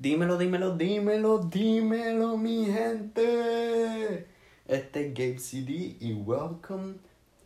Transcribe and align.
Dímelo, 0.00 0.38
dímelo, 0.38 0.78
dímelo, 0.78 1.38
dímelo, 1.40 2.38
mi 2.38 2.64
gente. 2.64 4.26
Este 4.66 5.08
es 5.08 5.12
Gabe 5.12 5.38
CD 5.38 5.98
y 6.00 6.14
welcome 6.14 6.94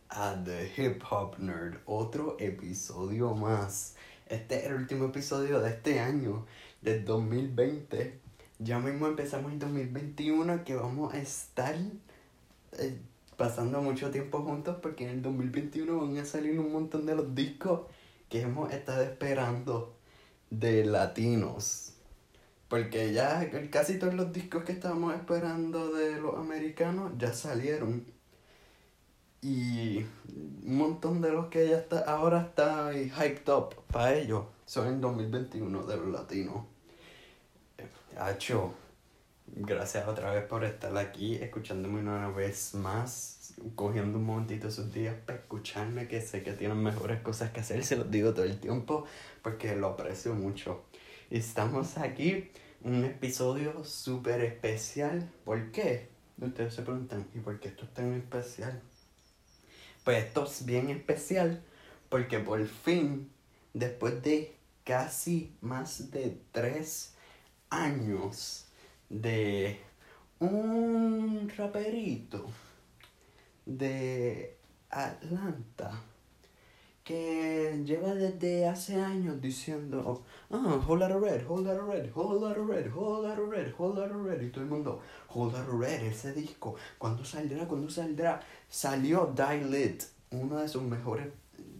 a 0.08 0.36
The 0.44 0.70
Hip 0.76 1.02
Hop 1.10 1.36
Nerd. 1.40 1.78
Otro 1.84 2.36
episodio 2.38 3.34
más. 3.34 3.96
Este 4.28 4.58
es 4.58 4.66
el 4.66 4.74
último 4.74 5.06
episodio 5.06 5.58
de 5.58 5.70
este 5.70 5.98
año, 5.98 6.46
del 6.80 7.04
2020. 7.04 8.20
Ya 8.60 8.78
mismo 8.78 9.08
empezamos 9.08 9.50
en 9.50 9.58
2021 9.58 10.62
que 10.62 10.76
vamos 10.76 11.12
a 11.12 11.18
estar 11.18 11.74
eh, 12.78 13.00
pasando 13.36 13.82
mucho 13.82 14.12
tiempo 14.12 14.44
juntos 14.44 14.76
porque 14.80 15.02
en 15.02 15.10
el 15.10 15.22
2021 15.22 15.98
van 15.98 16.18
a 16.18 16.24
salir 16.24 16.56
un 16.60 16.72
montón 16.72 17.04
de 17.04 17.16
los 17.16 17.34
discos 17.34 17.80
que 18.28 18.42
hemos 18.42 18.72
estado 18.72 19.02
esperando 19.02 19.96
de 20.50 20.84
latinos. 20.84 21.93
Porque 22.74 23.12
ya 23.12 23.48
casi 23.70 24.00
todos 24.00 24.14
los 24.14 24.32
discos 24.32 24.64
que 24.64 24.72
estábamos 24.72 25.14
esperando 25.14 25.92
de 25.92 26.20
los 26.20 26.36
americanos 26.36 27.12
ya 27.16 27.32
salieron. 27.32 28.04
Y 29.40 29.98
un 30.66 30.76
montón 30.76 31.20
de 31.20 31.30
los 31.30 31.46
que 31.46 31.68
ya 31.68 31.76
está, 31.76 32.00
ahora 32.00 32.40
está 32.40 32.90
hyped 32.92 33.48
up 33.48 33.76
para 33.92 34.14
ellos 34.14 34.46
son 34.66 34.88
en 34.88 35.00
2021 35.00 35.84
de 35.84 35.96
los 35.98 36.08
latinos. 36.08 36.64
Hacho, 38.18 38.74
gracias 39.46 40.08
otra 40.08 40.32
vez 40.32 40.44
por 40.44 40.64
estar 40.64 40.98
aquí, 40.98 41.36
escuchándome 41.36 42.00
una 42.00 42.28
vez 42.30 42.74
más, 42.74 43.54
cogiendo 43.76 44.18
un 44.18 44.24
momentito 44.24 44.66
de 44.66 44.72
sus 44.72 44.92
días 44.92 45.14
para 45.24 45.38
escucharme, 45.38 46.08
que 46.08 46.20
sé 46.20 46.42
que 46.42 46.52
tienen 46.54 46.82
mejores 46.82 47.22
cosas 47.22 47.52
que 47.52 47.60
hacer, 47.60 47.84
se 47.84 47.94
los 47.94 48.10
digo 48.10 48.34
todo 48.34 48.46
el 48.46 48.58
tiempo, 48.58 49.06
porque 49.42 49.76
lo 49.76 49.90
aprecio 49.90 50.34
mucho. 50.34 50.82
Estamos 51.30 51.98
aquí 51.98 52.50
un 52.84 53.02
episodio 53.04 53.82
súper 53.84 54.42
especial. 54.42 55.28
¿Por 55.44 55.72
qué? 55.72 56.10
Ustedes 56.38 56.74
se 56.74 56.82
preguntan, 56.82 57.26
¿y 57.34 57.38
por 57.38 57.58
qué 57.58 57.68
esto 57.68 57.84
es 57.84 57.94
tan 57.94 58.12
especial? 58.12 58.80
Pues 60.04 60.24
esto 60.24 60.44
es 60.44 60.66
bien 60.66 60.90
especial 60.90 61.62
porque 62.10 62.38
por 62.38 62.64
fin, 62.66 63.30
después 63.72 64.22
de 64.22 64.54
casi 64.84 65.56
más 65.62 66.10
de 66.10 66.38
tres 66.52 67.14
años 67.70 68.66
de 69.08 69.80
un 70.38 71.50
raperito 71.56 72.46
de 73.64 74.58
Atlanta, 74.90 76.02
que 77.04 77.82
lleva 77.84 78.14
desde 78.14 78.66
hace 78.66 78.96
años 78.96 79.38
diciendo, 79.40 80.22
ah, 80.50 80.80
whole 80.88 80.98
lot 80.98 81.12
of 81.12 81.22
red, 81.22 81.46
whole 81.46 81.62
lot 81.62 81.78
of 81.78 81.86
red, 81.86 82.10
whole 82.14 82.40
lot 82.40 82.56
of 82.56 82.66
red, 82.66 82.90
whole 82.90 83.22
lot 83.22 83.38
of 83.38 83.50
red, 83.50 83.74
whole 83.78 83.94
lot 83.94 84.10
of 84.10 84.24
red, 84.24 84.42
y 84.42 84.48
todo 84.48 84.64
el 84.64 84.70
mundo, 84.70 85.02
whole 85.28 85.52
lot 85.52 85.68
of 85.68 85.78
red, 85.78 86.02
ese 86.02 86.32
disco, 86.32 86.76
¿cuándo 86.98 87.22
saldrá? 87.22 87.68
¿Cuándo 87.68 87.90
saldrá? 87.90 88.40
Salió 88.70 89.34
Die 89.36 89.64
Lit, 89.66 90.02
uno 90.30 90.56
de 90.56 90.66
sus 90.66 90.82
mejores, 90.82 91.28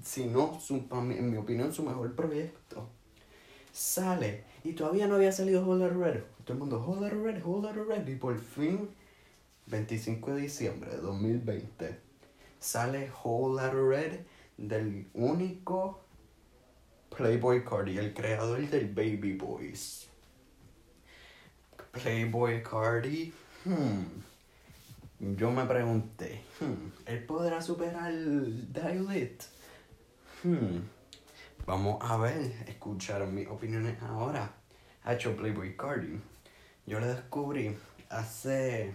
si 0.02 0.26
no, 0.26 0.60
su, 0.60 0.84
en 0.90 1.30
mi 1.30 1.38
opinión, 1.38 1.72
su 1.72 1.82
mejor 1.82 2.14
proyecto. 2.14 2.86
Sale, 3.72 4.44
y 4.62 4.74
todavía 4.74 5.06
no 5.06 5.14
había 5.14 5.32
salido 5.32 5.64
Whole 5.64 5.80
lot 5.80 5.92
of 5.92 5.96
red, 5.96 6.20
todo 6.44 6.52
el 6.52 6.58
mundo, 6.58 6.84
whole 6.86 7.00
lot 7.00 7.12
of 7.14 7.24
red, 7.24 7.42
whole 7.42 7.62
lot 7.62 7.78
of 7.78 7.88
red, 7.88 8.06
y 8.06 8.16
por 8.16 8.38
fin, 8.38 8.90
25 9.68 10.34
de 10.34 10.42
diciembre 10.42 10.90
de 10.90 10.98
2020, 10.98 11.98
sale 12.60 13.10
Whole 13.24 13.54
lot 13.54 13.74
of 13.74 13.88
red, 13.88 14.20
del 14.56 15.08
único 15.14 16.00
Playboy 17.16 17.64
Cardi, 17.64 17.98
el 17.98 18.12
creador 18.14 18.60
del 18.68 18.88
Baby 18.88 19.34
Boys. 19.36 20.08
Playboy 21.92 22.62
Cardi, 22.62 23.32
hmm. 23.64 25.36
yo 25.36 25.50
me 25.50 25.64
pregunté, 25.64 26.42
hmm, 26.60 27.06
¿él 27.06 27.24
podrá 27.24 27.62
superar 27.62 28.12
Dilit? 28.12 29.42
Hmm. 30.42 30.80
Vamos 31.66 31.98
a 32.00 32.16
ver, 32.16 32.52
escuchar 32.66 33.26
mis 33.26 33.46
opiniones 33.48 34.02
ahora. 34.02 34.52
Ha 35.04 35.14
hecho 35.14 35.36
Playboy 35.36 35.76
Cardi. 35.76 36.20
Yo 36.86 37.00
lo 37.00 37.06
descubrí 37.06 37.76
hace 38.10 38.92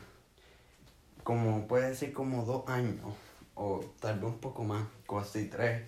como 1.23 1.67
puede 1.67 1.95
ser 1.95 2.13
como 2.13 2.44
dos 2.44 2.67
años 2.67 3.13
o 3.59 3.81
tal 3.99 4.19
vez 4.19 4.31
un 4.31 4.39
poco 4.39 4.63
más, 4.63 4.87
casi 5.07 5.49
tres. 5.49 5.83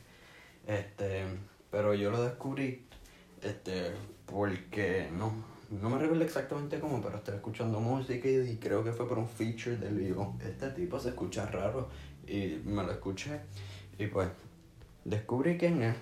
Este, 0.67 1.25
pero 1.71 1.93
yo 1.93 2.11
lo 2.11 2.21
descubrí 2.21 2.85
este, 3.41 3.93
porque 4.25 5.09
no, 5.11 5.33
no 5.69 5.89
me 5.89 5.97
recuerdo 5.97 6.23
exactamente 6.23 6.79
cómo, 6.79 7.01
pero 7.01 7.17
estaba 7.17 7.37
escuchando 7.37 7.79
música 7.79 8.27
y, 8.27 8.57
creo 8.57 8.83
que 8.83 8.91
fue 8.91 9.07
por 9.07 9.17
un 9.17 9.29
feature 9.29 9.77
del 9.77 9.95
video. 9.95 10.35
Este 10.41 10.69
tipo 10.71 10.99
se 10.99 11.09
escucha 11.09 11.45
raro 11.45 11.89
y 12.27 12.61
me 12.65 12.83
lo 12.83 12.91
escuché 12.91 13.39
y 13.97 14.07
pues 14.07 14.27
descubrí 15.05 15.57
quién 15.57 15.81
es. 15.81 15.95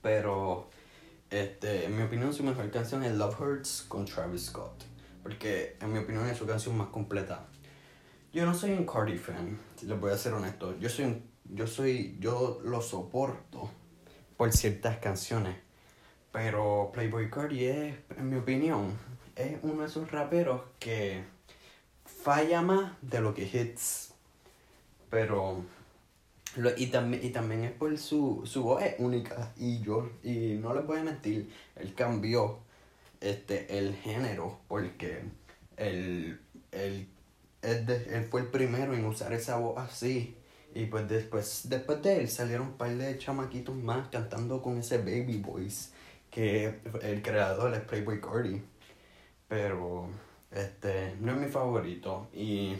Pero 0.00 0.70
este, 1.30 1.84
en 1.84 1.96
mi 1.96 2.02
opinión 2.02 2.32
su 2.32 2.42
mejor 2.42 2.70
canción 2.70 3.04
es 3.04 3.14
Love 3.14 3.38
Hurts 3.38 3.84
con 3.86 4.06
Travis 4.06 4.46
Scott. 4.46 4.84
Porque 5.22 5.76
en 5.82 5.92
mi 5.92 5.98
opinión 5.98 6.26
es 6.26 6.38
su 6.38 6.46
canción 6.46 6.76
más 6.78 6.88
completa. 6.88 7.44
Yo 8.32 8.46
no 8.46 8.54
soy 8.54 8.72
un 8.72 8.86
Cardi 8.86 9.18
fan, 9.18 9.58
les 9.82 10.00
voy 10.00 10.12
a 10.12 10.18
ser 10.18 10.34
honesto. 10.34 10.78
Yo 10.78 10.88
soy 10.88 11.22
yo 11.50 11.66
soy, 11.66 12.16
yo 12.20 12.60
lo 12.64 12.80
soporto 12.80 13.70
por 14.36 14.52
ciertas 14.52 14.98
canciones. 14.98 15.56
Pero 16.32 16.90
Playboy 16.92 17.30
Cardi 17.30 17.64
es, 17.64 17.96
en 18.16 18.28
mi 18.28 18.36
opinión, 18.36 18.98
es 19.34 19.58
uno 19.62 19.82
de 19.82 19.88
esos 19.88 20.10
raperos 20.10 20.62
que 20.78 21.24
falla 22.04 22.60
más 22.60 22.92
de 23.00 23.20
lo 23.20 23.34
que 23.34 23.44
hits. 23.44 24.14
Pero 25.10 25.64
y 26.76 26.86
también, 26.86 27.24
y 27.24 27.30
también 27.30 27.64
es 27.64 27.72
por 27.72 27.96
su, 27.98 28.42
su 28.44 28.62
voz 28.62 28.82
es 28.82 28.96
única. 28.98 29.52
Y 29.56 29.80
yo, 29.80 30.10
y 30.22 30.58
no 30.60 30.74
les 30.74 30.86
voy 30.86 30.98
a 30.98 31.04
mentir, 31.04 31.50
él 31.76 31.94
cambió 31.94 32.58
este 33.20 33.78
el 33.78 33.96
género 33.96 34.60
porque 34.68 35.22
el, 35.76 36.40
el 36.72 37.08
él, 37.62 38.26
fue 38.30 38.42
el 38.42 38.46
primero 38.48 38.94
en 38.94 39.04
usar 39.04 39.32
esa 39.32 39.56
voz 39.56 39.78
así. 39.78 40.36
Y 40.74 40.86
pues 40.86 41.08
después, 41.08 41.62
después 41.64 42.02
de 42.02 42.20
él 42.20 42.28
salieron 42.28 42.68
un 42.68 42.72
par 42.74 42.94
de 42.94 43.18
chamaquitos 43.18 43.74
más 43.74 44.08
cantando 44.08 44.62
con 44.62 44.78
ese 44.78 44.98
baby 44.98 45.38
voice. 45.38 45.90
Que 46.30 46.80
el 47.02 47.22
creador 47.22 47.74
es 47.74 47.80
Playboy 47.80 48.20
Cardi. 48.20 48.62
Pero 49.48 50.08
este 50.50 51.16
no 51.20 51.32
es 51.32 51.38
mi 51.38 51.48
favorito. 51.48 52.28
Y, 52.32 52.76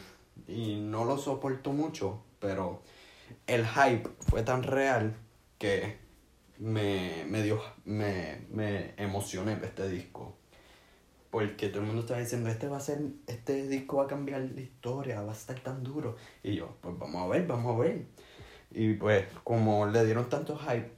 y 0.46 0.76
no 0.80 1.04
lo 1.04 1.18
soporto 1.18 1.72
mucho. 1.72 2.22
Pero 2.40 2.82
el 3.46 3.66
hype 3.66 4.08
fue 4.20 4.42
tan 4.42 4.62
real 4.62 5.16
que 5.58 5.98
me, 6.58 7.24
me 7.26 7.42
dio. 7.42 7.60
Me, 7.84 8.46
me 8.50 8.94
emocioné 8.96 9.58
este 9.62 9.88
disco. 9.88 10.37
Porque 11.30 11.68
todo 11.68 11.80
el 11.80 11.86
mundo 11.86 12.02
estaba 12.02 12.20
diciendo, 12.20 12.48
este 12.48 12.68
va 12.68 12.78
a 12.78 12.80
ser, 12.80 13.00
este 13.26 13.66
disco 13.66 13.98
va 13.98 14.04
a 14.04 14.06
cambiar 14.06 14.40
la 14.40 14.60
historia, 14.60 15.20
va 15.20 15.32
a 15.32 15.34
estar 15.34 15.58
tan 15.60 15.84
duro. 15.84 16.16
Y 16.42 16.54
yo, 16.56 16.76
pues 16.80 16.98
vamos 16.98 17.22
a 17.22 17.26
ver, 17.28 17.46
vamos 17.46 17.74
a 17.74 17.78
ver. 17.78 18.06
Y 18.70 18.94
pues, 18.94 19.26
como 19.44 19.86
le 19.86 20.04
dieron 20.04 20.28
tanto 20.28 20.56
hype, 20.56 20.90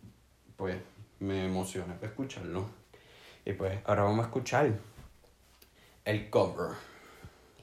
pues 0.57 0.77
me 1.19 1.47
emocioné 1.47 1.95
para 1.95 2.09
escucharlo. 2.09 2.67
Y 3.45 3.55
pues, 3.55 3.81
ahora 3.87 4.05
vamos 4.05 4.21
a 4.21 4.29
escuchar 4.29 4.73
el 6.05 6.31
cover, 6.31 6.77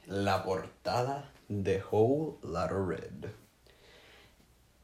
la 0.05 0.43
portada 0.43 1.31
de 1.47 1.81
Whole 1.89 2.37
Lotta 2.43 2.67
Red. 2.67 3.31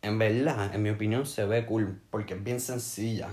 En 0.02 0.20
verdad, 0.20 0.74
en 0.76 0.84
mi 0.84 0.90
opinión, 0.90 1.26
se 1.26 1.46
ve 1.46 1.66
cool 1.66 2.02
porque 2.10 2.34
es 2.34 2.44
bien 2.44 2.60
sencilla. 2.60 3.30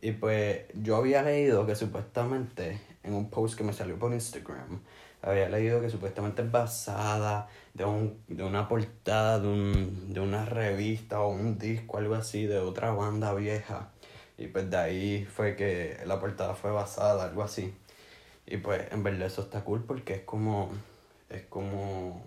Y 0.00 0.12
pues, 0.12 0.62
yo 0.74 0.96
había 0.96 1.22
leído 1.22 1.66
que 1.66 1.74
supuestamente 1.74 2.80
en 3.02 3.14
un 3.14 3.30
post 3.30 3.56
que 3.56 3.64
me 3.64 3.72
salió 3.72 3.98
por 3.98 4.12
Instagram, 4.12 4.80
había 5.22 5.48
leído 5.48 5.80
que 5.80 5.90
supuestamente 5.90 6.42
es 6.42 6.50
basada 6.50 7.48
de, 7.74 7.84
un, 7.84 8.22
de 8.28 8.44
una 8.44 8.68
portada 8.68 9.40
de, 9.40 9.48
un, 9.48 10.12
de 10.12 10.20
una 10.20 10.44
revista 10.44 11.20
o 11.20 11.30
un 11.30 11.58
disco, 11.58 11.98
algo 11.98 12.14
así, 12.14 12.46
de 12.46 12.58
otra 12.58 12.92
banda 12.92 13.34
vieja. 13.34 13.90
Y 14.36 14.46
pues 14.48 14.70
de 14.70 14.76
ahí 14.76 15.24
fue 15.24 15.56
que 15.56 15.98
la 16.06 16.20
portada 16.20 16.54
fue 16.54 16.70
basada, 16.70 17.24
algo 17.24 17.42
así. 17.42 17.74
Y 18.46 18.58
pues 18.58 18.82
en 18.92 19.02
verdad 19.02 19.26
eso 19.26 19.42
está 19.42 19.64
cool 19.64 19.82
porque 19.84 20.14
es 20.14 20.22
como, 20.22 20.70
es 21.28 21.42
como 21.46 22.22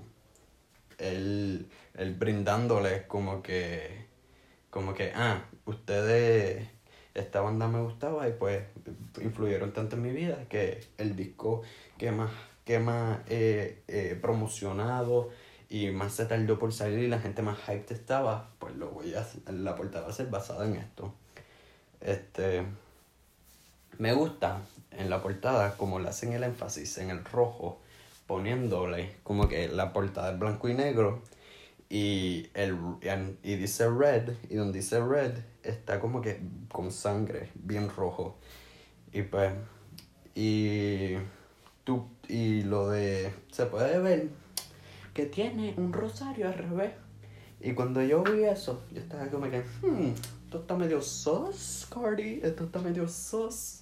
él, 0.97 1.69
él 1.95 2.13
brindándoles 2.15 3.03
como 3.03 3.41
que, 3.41 4.05
como 4.69 4.93
que, 4.93 5.13
ah, 5.15 5.45
ustedes 5.65 6.67
esta 7.13 7.41
banda 7.41 7.67
me 7.67 7.81
gustaba 7.81 8.27
y 8.27 8.33
pues 8.33 8.63
influyeron 9.21 9.73
tanto 9.73 9.95
en 9.95 10.01
mi 10.01 10.11
vida 10.11 10.45
que 10.49 10.83
el 10.97 11.15
disco 11.15 11.61
que 11.97 12.11
más, 12.11 12.31
que 12.65 12.79
más 12.79 13.19
eh, 13.27 14.17
promocionado 14.21 15.29
y 15.69 15.89
más 15.91 16.13
se 16.13 16.25
tardó 16.25 16.59
por 16.59 16.73
salir 16.73 16.99
y 16.99 17.07
la 17.07 17.19
gente 17.19 17.41
más 17.41 17.57
hyped 17.67 17.91
estaba, 17.91 18.49
pues 18.59 18.75
lo 18.75 18.89
voy 18.89 19.13
a 19.13 19.25
la 19.51 19.75
portada 19.75 20.05
va 20.05 20.11
a 20.11 20.13
ser 20.13 20.27
basada 20.27 20.65
en 20.65 20.75
esto. 20.75 21.13
Este 22.01 22.63
me 23.97 24.13
gusta 24.13 24.61
en 24.91 25.09
la 25.09 25.21
portada, 25.21 25.77
como 25.77 25.99
le 25.99 26.09
hacen 26.09 26.33
el 26.33 26.43
énfasis 26.43 26.97
en 26.97 27.09
el 27.09 27.23
rojo, 27.23 27.79
poniéndole 28.27 29.15
como 29.23 29.47
que 29.47 29.67
la 29.67 29.93
portada 29.93 30.31
es 30.31 30.39
blanco 30.39 30.69
y 30.69 30.73
negro 30.73 31.21
y, 31.91 32.47
el, 32.53 32.77
y 33.43 33.55
dice 33.55 33.89
red, 33.89 34.31
y 34.49 34.55
donde 34.55 34.79
dice 34.79 35.03
red 35.03 35.33
está 35.61 35.99
como 35.99 36.21
que 36.21 36.39
con 36.71 36.89
sangre, 36.89 37.49
bien 37.53 37.89
rojo. 37.89 38.37
Y 39.11 39.23
pues, 39.23 39.51
y, 40.33 41.15
tú, 41.83 42.07
y 42.29 42.63
lo 42.63 42.87
de, 42.87 43.33
se 43.51 43.65
puede 43.65 43.99
ver 43.99 44.29
que 45.13 45.25
tiene 45.25 45.73
un 45.75 45.91
rosario 45.91 46.47
al 46.47 46.53
revés. 46.53 46.93
Y 47.59 47.73
cuando 47.73 48.01
yo 48.01 48.23
vi 48.23 48.45
eso, 48.45 48.83
yo 48.93 49.01
estaba 49.01 49.27
como 49.27 49.51
que, 49.51 49.59
hmm, 49.81 50.13
esto 50.45 50.61
está 50.61 50.77
medio 50.77 51.01
sos, 51.01 51.89
Cardi, 51.93 52.39
esto 52.41 52.63
está 52.63 52.79
medio 52.79 53.05
sos. 53.09 53.81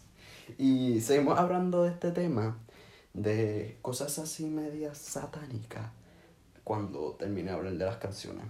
Y 0.57 0.99
seguimos 1.01 1.37
hablando 1.37 1.83
de 1.83 1.91
este 1.91 2.09
tema, 2.09 2.57
de 3.13 3.77
cosas 3.83 4.17
así 4.17 4.47
medias 4.47 4.97
satánicas 4.97 5.91
cuando 6.69 7.15
termine 7.17 7.49
de 7.49 7.57
hablar 7.57 7.73
de 7.73 7.83
las 7.83 7.95
canciones. 7.95 8.45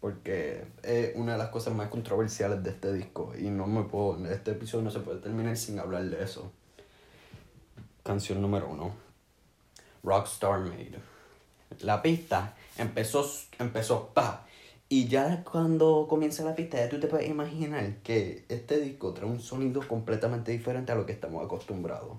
Porque 0.00 0.64
es 0.82 1.14
una 1.14 1.34
de 1.34 1.38
las 1.38 1.50
cosas 1.50 1.72
más 1.72 1.86
controversiales 1.86 2.64
de 2.64 2.70
este 2.70 2.92
disco. 2.92 3.32
Y 3.38 3.44
no 3.44 3.68
me 3.68 3.84
puedo. 3.84 4.26
Este 4.26 4.50
episodio 4.50 4.82
no 4.82 4.90
se 4.90 4.98
puede 4.98 5.20
terminar 5.20 5.56
sin 5.56 5.78
hablar 5.78 6.02
de 6.02 6.20
eso. 6.20 6.50
Canción 8.02 8.42
número 8.42 8.68
uno. 8.68 8.90
Rockstar 10.02 10.58
Made. 10.58 10.98
La 11.82 12.02
pista 12.02 12.56
empezó, 12.76 13.24
empezó 13.60 14.08
pa. 14.14 14.48
Y 14.88 15.06
ya 15.06 15.44
cuando 15.44 16.08
comienza 16.10 16.42
la 16.42 16.56
pista, 16.56 16.78
ya 16.78 16.88
tú 16.88 16.98
te 16.98 17.06
puedes 17.06 17.30
imaginar 17.30 17.98
que 17.98 18.44
este 18.48 18.80
disco 18.80 19.14
trae 19.14 19.30
un 19.30 19.38
sonido 19.38 19.86
completamente 19.86 20.50
diferente 20.50 20.90
a 20.90 20.96
lo 20.96 21.06
que 21.06 21.12
estamos 21.12 21.44
acostumbrados. 21.44 22.18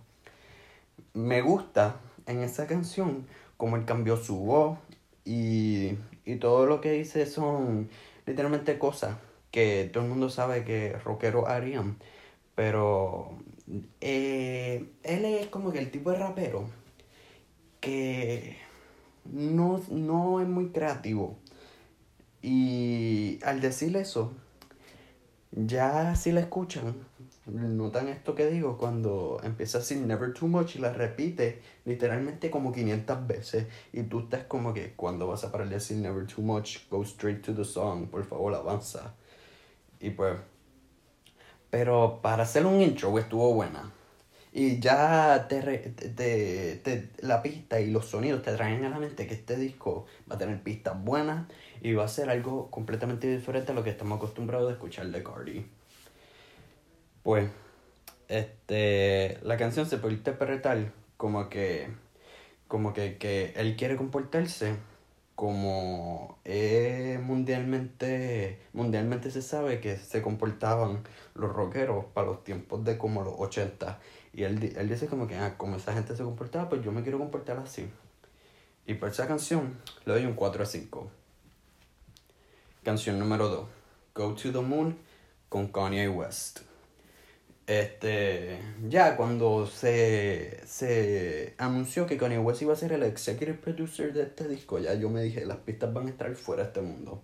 Me 1.13 1.41
gusta 1.41 1.97
en 2.25 2.39
esa 2.39 2.67
canción 2.67 3.27
como 3.57 3.75
él 3.75 3.83
cambió 3.83 4.15
su 4.15 4.37
voz, 4.37 4.79
y, 5.25 5.97
y 6.25 6.35
todo 6.37 6.65
lo 6.65 6.81
que 6.81 6.91
dice 6.91 7.25
son 7.25 7.89
literalmente 8.25 8.77
cosas 8.77 9.17
que 9.51 9.89
todo 9.91 10.03
el 10.03 10.09
mundo 10.09 10.29
sabe 10.29 10.63
que 10.63 10.93
rockeros 10.93 11.47
harían. 11.47 11.97
Pero 12.55 13.37
eh, 13.99 14.89
él 15.03 15.25
es 15.25 15.47
como 15.47 15.71
que 15.71 15.79
el 15.79 15.91
tipo 15.91 16.11
de 16.11 16.17
rapero 16.17 16.65
que 17.79 18.57
no, 19.25 19.81
no 19.89 20.41
es 20.41 20.47
muy 20.47 20.69
creativo. 20.69 21.37
Y 22.41 23.39
al 23.43 23.61
decir 23.61 23.95
eso, 23.97 24.33
ya 25.51 26.15
si 26.15 26.31
la 26.31 26.41
escuchan, 26.41 26.95
notan 27.53 28.07
esto 28.07 28.35
que 28.35 28.47
digo 28.47 28.77
cuando 28.77 29.39
empieza 29.43 29.79
a 29.79 29.95
never 29.95 30.33
too 30.33 30.47
much 30.47 30.75
y 30.75 30.79
la 30.79 30.93
repite 30.93 31.61
literalmente 31.85 32.49
como 32.49 32.71
500 32.71 33.27
veces 33.27 33.67
y 33.93 34.03
tú 34.03 34.21
estás 34.21 34.45
como 34.45 34.73
que 34.73 34.93
cuando 34.95 35.27
vas 35.27 35.43
a 35.43 35.51
parar 35.51 35.67
de 35.69 35.75
decir 35.75 35.97
never 35.97 36.25
too 36.25 36.41
much 36.41 36.89
go 36.89 37.03
straight 37.03 37.41
to 37.41 37.53
the 37.53 37.65
song 37.65 38.07
por 38.07 38.23
favor 38.23 38.53
avanza 38.53 39.13
y 39.99 40.11
pues 40.11 40.37
pero 41.71 42.19
para 42.21 42.43
hacer 42.43 42.65
un 42.65 42.81
intro 42.81 43.17
estuvo 43.17 43.53
buena. 43.53 43.91
Y 44.53 44.79
ya 44.79 45.47
te, 45.47 45.61
te, 45.61 46.75
te, 46.83 47.09
la 47.21 47.41
pista 47.41 47.79
y 47.79 47.89
los 47.89 48.07
sonidos 48.07 48.43
te 48.43 48.53
traen 48.53 48.83
a 48.83 48.89
la 48.89 48.99
mente 48.99 49.25
que 49.25 49.33
este 49.33 49.55
disco 49.55 50.05
va 50.29 50.35
a 50.35 50.37
tener 50.37 50.61
pistas 50.61 51.01
buenas 51.01 51.47
y 51.81 51.93
va 51.93 52.03
a 52.03 52.09
ser 52.09 52.29
algo 52.29 52.69
completamente 52.69 53.33
diferente 53.33 53.71
a 53.71 53.75
lo 53.75 53.83
que 53.83 53.91
estamos 53.91 54.17
acostumbrados 54.17 54.69
a 54.69 54.73
escuchar 54.73 55.07
de 55.07 55.23
Cardi. 55.23 55.65
Pues, 57.23 57.49
este, 58.27 59.39
la 59.43 59.57
canción 59.57 59.85
se 59.85 59.97
puede 59.97 60.15
interpretar 60.15 60.91
como 61.17 61.49
que, 61.49 61.89
como 62.67 62.93
que, 62.93 63.17
que 63.17 63.53
él 63.55 63.75
quiere 63.75 63.95
comportarse 63.95 64.75
como 65.35 66.37
mundialmente, 67.21 68.59
mundialmente 68.73 69.31
se 69.31 69.41
sabe 69.41 69.79
que 69.79 69.97
se 69.97 70.21
comportaban 70.21 71.03
los 71.33 71.51
rockeros 71.51 72.05
para 72.13 72.27
los 72.27 72.43
tiempos 72.43 72.83
de 72.83 72.97
como 72.97 73.23
los 73.23 73.33
80. 73.37 73.99
Y 74.33 74.43
él, 74.43 74.73
él 74.77 74.89
dice 74.89 75.07
como 75.07 75.27
que, 75.27 75.35
ah, 75.35 75.57
como 75.57 75.77
esa 75.77 75.93
gente 75.93 76.15
se 76.15 76.23
comportaba, 76.23 76.69
pues 76.69 76.83
yo 76.83 76.91
me 76.91 77.01
quiero 77.03 77.17
comportar 77.17 77.57
así. 77.57 77.89
Y 78.85 78.93
por 78.95 79.09
esa 79.09 79.27
canción 79.27 79.77
le 80.05 80.13
doy 80.13 80.25
un 80.25 80.33
4 80.33 80.63
a 80.63 80.65
5. 80.65 81.09
Canción 82.83 83.19
número 83.19 83.47
2. 83.49 83.67
Go 84.13 84.35
to 84.35 84.51
the 84.51 84.59
Moon 84.59 84.97
con 85.49 85.67
Kanye 85.67 86.07
West. 86.07 86.70
Este, 87.67 88.59
ya 88.89 89.15
cuando 89.15 89.65
se, 89.67 90.59
se 90.65 91.53
anunció 91.57 92.05
que 92.05 92.17
Kanye 92.17 92.39
West 92.39 92.61
iba 92.63 92.73
a 92.73 92.75
ser 92.75 92.91
el 92.91 93.03
executive 93.03 93.53
producer 93.53 94.13
de 94.13 94.23
este 94.23 94.47
disco, 94.47 94.79
ya 94.79 94.93
yo 94.95 95.09
me 95.09 95.21
dije, 95.21 95.45
las 95.45 95.57
pistas 95.57 95.93
van 95.93 96.07
a 96.07 96.09
estar 96.09 96.33
fuera 96.35 96.63
de 96.63 96.67
este 96.69 96.81
mundo. 96.81 97.23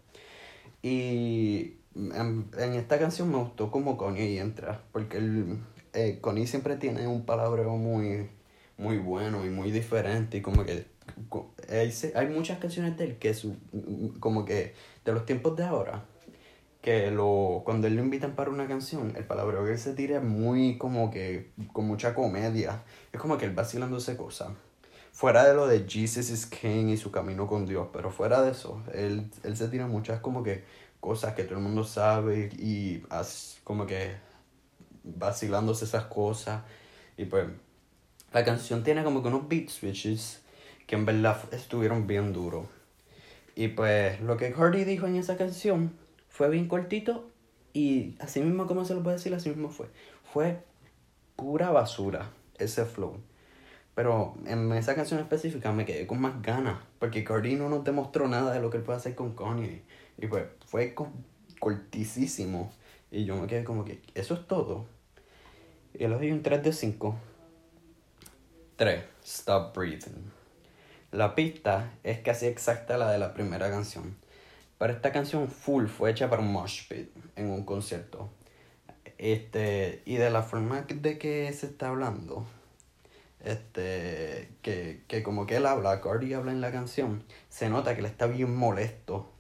Y 0.82 1.78
en, 1.96 2.50
esta 2.76 3.00
canción 3.00 3.30
me 3.32 3.38
gustó 3.38 3.72
como 3.72 3.98
Kanye 3.98 4.40
entra, 4.40 4.84
porque 4.92 5.18
el, 5.18 5.58
eh, 5.94 6.20
Kanye 6.24 6.48
siempre 6.48 6.78
tiene 6.78 7.08
un 7.08 7.26
palabreo 7.26 7.76
muy, 7.76 8.30
muy 8.78 9.00
bueno 9.00 9.46
y 9.46 9.50
muy 9.50 9.72
diferente 9.72 10.38
y 10.38 10.42
como 10.42 10.64
que 10.64 10.86
hay, 11.70 11.94
hay 12.16 12.28
muchas 12.28 12.60
canciones 12.60 12.98
de 12.98 13.06
él 13.06 13.18
que 13.18 13.30
es 13.30 13.48
como 14.20 14.46
que 14.46 14.74
de 15.04 15.12
los 15.12 15.26
tiempos 15.26 15.56
de 15.58 15.64
ahora 15.64 16.06
que 16.82 17.12
lo, 17.12 17.64
cuando 17.66 17.88
él 17.88 17.96
lo 17.96 18.04
invitan 18.04 18.36
para 18.36 18.50
una 18.50 18.68
canción, 18.68 19.14
el 19.18 19.26
palabreo 19.26 19.66
que 19.66 19.72
él 19.72 19.80
se 19.80 19.94
tira 19.94 20.18
es 20.18 20.24
muy 20.24 20.78
como 20.78 21.12
que, 21.12 21.52
con 21.74 21.86
mucha 21.86 22.14
comedia. 22.14 22.84
Es 23.12 23.20
como 23.20 23.38
que 23.38 23.46
él 23.46 23.54
vacilándose 23.54 24.16
cosas. 24.16 24.50
Fuera 25.12 25.46
de 25.46 25.56
lo 25.56 25.68
de 25.68 25.86
Jesus 25.88 26.30
is 26.30 26.46
King 26.46 26.90
y 26.90 26.98
su 26.98 27.12
camino 27.12 27.48
con 27.48 27.66
Dios, 27.66 27.88
pero 27.92 28.12
fuera 28.12 28.42
de 28.44 28.52
eso, 28.52 28.84
él, 28.94 29.32
él 29.44 29.58
se 29.58 29.68
tira 29.68 29.88
muchas 29.88 30.20
como 30.20 30.44
que 30.44 30.64
cosas 31.00 31.34
que 31.34 31.44
todo 31.44 31.56
el 31.56 31.64
mundo 31.64 31.84
sabe 31.84 32.50
y 32.58 33.02
como 33.64 33.88
que 33.88 34.16
vacilándose 35.04 35.86
esas 35.86 36.06
cosas. 36.06 36.62
Y 37.18 37.26
pues, 37.26 37.48
la 38.32 38.46
canción 38.46 38.84
tiene 38.84 39.04
como 39.04 39.22
que 39.22 39.30
unos 39.30 39.48
beat 39.48 39.70
switches 39.70 40.42
que 40.86 40.96
en 40.96 41.06
verdad 41.06 41.38
estuvieron 41.52 42.08
bien 42.08 42.32
duros. 42.32 42.68
Y 43.56 43.70
pues, 43.70 44.22
lo 44.22 44.38
que 44.38 44.54
Cardi 44.54 44.84
dijo 44.84 45.08
en 45.08 45.16
esa 45.16 45.36
canción 45.36 45.92
fue 46.38 46.50
bien 46.50 46.68
cortito 46.68 47.32
y 47.74 48.16
así 48.20 48.42
mismo 48.42 48.68
como 48.68 48.86
se 48.86 48.94
lo 48.94 49.02
puedo 49.02 49.18
decir, 49.18 49.34
así 49.34 49.50
mismo 49.50 49.70
fue. 49.70 49.88
Fue 50.32 50.64
pura 51.36 51.72
basura 51.72 52.30
ese 52.60 52.86
flow. 52.86 53.18
Pero 53.96 54.36
en 54.46 54.72
esa 54.74 54.94
canción 54.94 55.20
específica 55.20 55.72
me 55.72 55.84
quedé 55.84 56.06
con 56.06 56.22
más 56.22 56.40
ganas. 56.44 56.78
Porque 57.00 57.24
Cardi 57.24 57.56
no 57.56 57.70
nos 57.70 57.84
demostró 57.84 58.28
nada 58.28 58.54
de 58.54 58.62
lo 58.62 58.70
que 58.70 58.78
él 58.78 58.84
puede 58.84 59.00
hacer 59.00 59.16
con 59.16 59.36
Kanye. 59.36 59.82
Y 60.20 60.28
pues 60.28 60.46
fue 60.68 60.94
cortísimo. 61.60 62.72
Y 63.10 63.26
yo 63.26 63.36
me 63.36 63.48
quedé 63.48 63.64
como 63.64 63.84
que, 63.84 64.04
eso 64.14 64.36
es 64.36 64.48
todo. 64.48 64.86
Y 65.96 66.06
le 66.06 66.10
doy 66.10 66.32
un 66.32 66.44
3 66.44 66.62
de 66.62 66.72
5. 66.72 67.16
3. 68.76 69.04
Stop 69.24 69.76
Breathing. 69.76 70.32
La 71.12 71.34
pista 71.34 71.94
es 72.04 72.20
casi 72.20 72.46
exacta 72.46 72.94
a 72.94 72.98
la 73.00 73.12
de 73.12 73.18
la 73.18 73.34
primera 73.34 73.72
canción. 73.72 74.16
Pero 74.78 74.94
esta 74.94 75.12
canción 75.12 75.48
full 75.48 75.88
fue 75.88 76.12
hecha 76.12 76.30
para 76.30 76.42
un 76.42 76.52
mosh 76.52 76.88
pit 76.88 77.10
en 77.36 77.50
un 77.50 77.64
concierto. 77.66 78.30
Este, 79.18 80.04
y 80.06 80.18
de 80.18 80.30
la 80.30 80.44
forma 80.44 80.82
de 80.82 81.18
que 81.18 81.52
se 81.54 81.66
está 81.66 81.90
hablando, 81.90 82.46
este, 83.44 84.50
que, 84.62 85.04
que 85.08 85.24
como 85.24 85.48
que 85.48 85.58
él 85.58 85.66
habla, 85.66 86.02
Cardi 86.02 86.34
habla 86.34 86.52
en 86.52 86.62
la 86.62 86.72
canción, 86.72 87.24
se 87.50 87.70
nota 87.70 87.94
que 87.96 88.02
él 88.02 88.06
está 88.06 88.28
bien 88.28 88.56
molesto. 88.56 89.32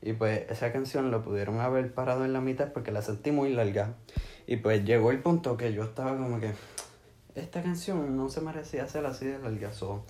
Y 0.00 0.12
pues 0.12 0.48
esa 0.48 0.72
canción 0.72 1.10
lo 1.10 1.24
pudieron 1.24 1.58
haber 1.60 1.92
parado 1.92 2.24
en 2.24 2.32
la 2.32 2.40
mitad 2.40 2.72
porque 2.72 2.92
la 2.92 3.02
sentí 3.02 3.32
muy 3.32 3.52
larga. 3.52 3.94
Y 4.46 4.56
pues 4.56 4.84
llegó 4.84 5.10
el 5.10 5.20
punto 5.20 5.56
que 5.56 5.72
yo 5.72 5.82
estaba 5.82 6.16
como 6.16 6.38
que, 6.38 6.52
esta 7.34 7.62
canción 7.62 8.16
no 8.16 8.28
se 8.28 8.40
merecía 8.40 8.86
ser 8.86 9.06
así 9.06 9.26
de 9.26 9.38
larga. 9.38 9.72
So, 9.72 10.04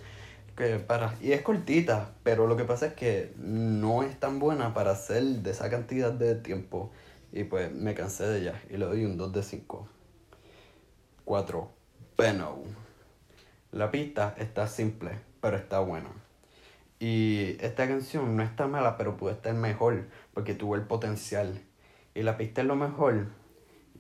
que 0.58 0.80
para 0.80 1.14
y 1.22 1.32
es 1.32 1.42
cortita, 1.42 2.10
pero 2.24 2.48
lo 2.48 2.56
que 2.56 2.64
pasa 2.64 2.86
es 2.88 2.94
que 2.94 3.32
no 3.36 4.02
es 4.02 4.18
tan 4.18 4.40
buena 4.40 4.74
para 4.74 4.90
hacer 4.90 5.22
de 5.22 5.52
esa 5.52 5.70
cantidad 5.70 6.12
de 6.12 6.34
tiempo 6.34 6.90
y 7.32 7.44
pues 7.44 7.72
me 7.72 7.94
cansé 7.94 8.26
de 8.26 8.40
ella 8.40 8.60
y 8.68 8.76
le 8.76 8.84
doy 8.84 9.04
un 9.04 9.16
2 9.16 9.32
de 9.32 9.42
5. 9.44 9.88
4. 11.24 11.70
Beno. 12.16 12.58
La 13.70 13.92
pista 13.92 14.34
está 14.36 14.66
simple, 14.66 15.20
pero 15.40 15.56
está 15.56 15.78
buena. 15.78 16.10
Y 16.98 17.56
esta 17.60 17.86
canción 17.86 18.36
no 18.36 18.42
está 18.42 18.66
mala, 18.66 18.96
pero 18.96 19.16
puede 19.16 19.36
estar 19.36 19.54
mejor 19.54 20.06
porque 20.34 20.54
tuvo 20.54 20.74
el 20.74 20.82
potencial. 20.82 21.62
Y 22.14 22.22
la 22.22 22.36
pista 22.36 22.62
es 22.62 22.66
lo 22.66 22.74
mejor. 22.74 23.28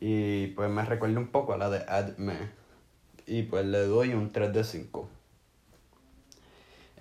Y 0.00 0.48
pues 0.48 0.68
me 0.70 0.84
recuerda 0.84 1.20
un 1.20 1.28
poco 1.28 1.52
a 1.52 1.58
la 1.58 1.70
de 1.70 1.84
Adme. 1.86 2.50
Y 3.26 3.44
pues 3.44 3.64
le 3.66 3.86
doy 3.86 4.14
un 4.14 4.32
3 4.32 4.52
de 4.52 4.64
5. 4.64 5.08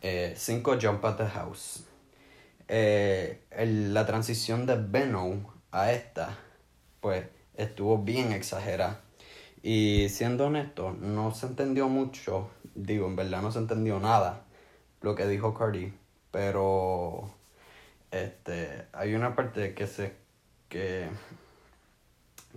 5 0.01 0.73
eh, 0.73 0.79
Jump 0.81 1.05
at 1.05 1.17
the 1.17 1.25
House. 1.27 1.85
Eh, 2.67 3.41
la 3.91 4.05
transición 4.05 4.65
de 4.65 4.75
Venom 4.75 5.45
a 5.71 5.91
esta, 5.91 6.37
pues 6.99 7.25
estuvo 7.55 7.97
bien 7.97 8.31
exagerada. 8.31 9.01
Y 9.63 10.09
siendo 10.09 10.47
honesto, 10.47 10.91
no 10.93 11.33
se 11.33 11.47
entendió 11.47 11.89
mucho, 11.89 12.49
digo, 12.75 13.07
en 13.07 13.15
verdad 13.15 13.41
no 13.41 13.51
se 13.51 13.59
entendió 13.59 13.99
nada 13.99 14.43
lo 15.01 15.15
que 15.15 15.27
dijo 15.27 15.53
Cardi, 15.53 15.93
pero 16.31 17.29
este 18.11 18.85
hay 18.93 19.13
una 19.15 19.35
parte 19.35 19.73
que 19.73 19.87
se 19.87 20.13
que 20.69 21.09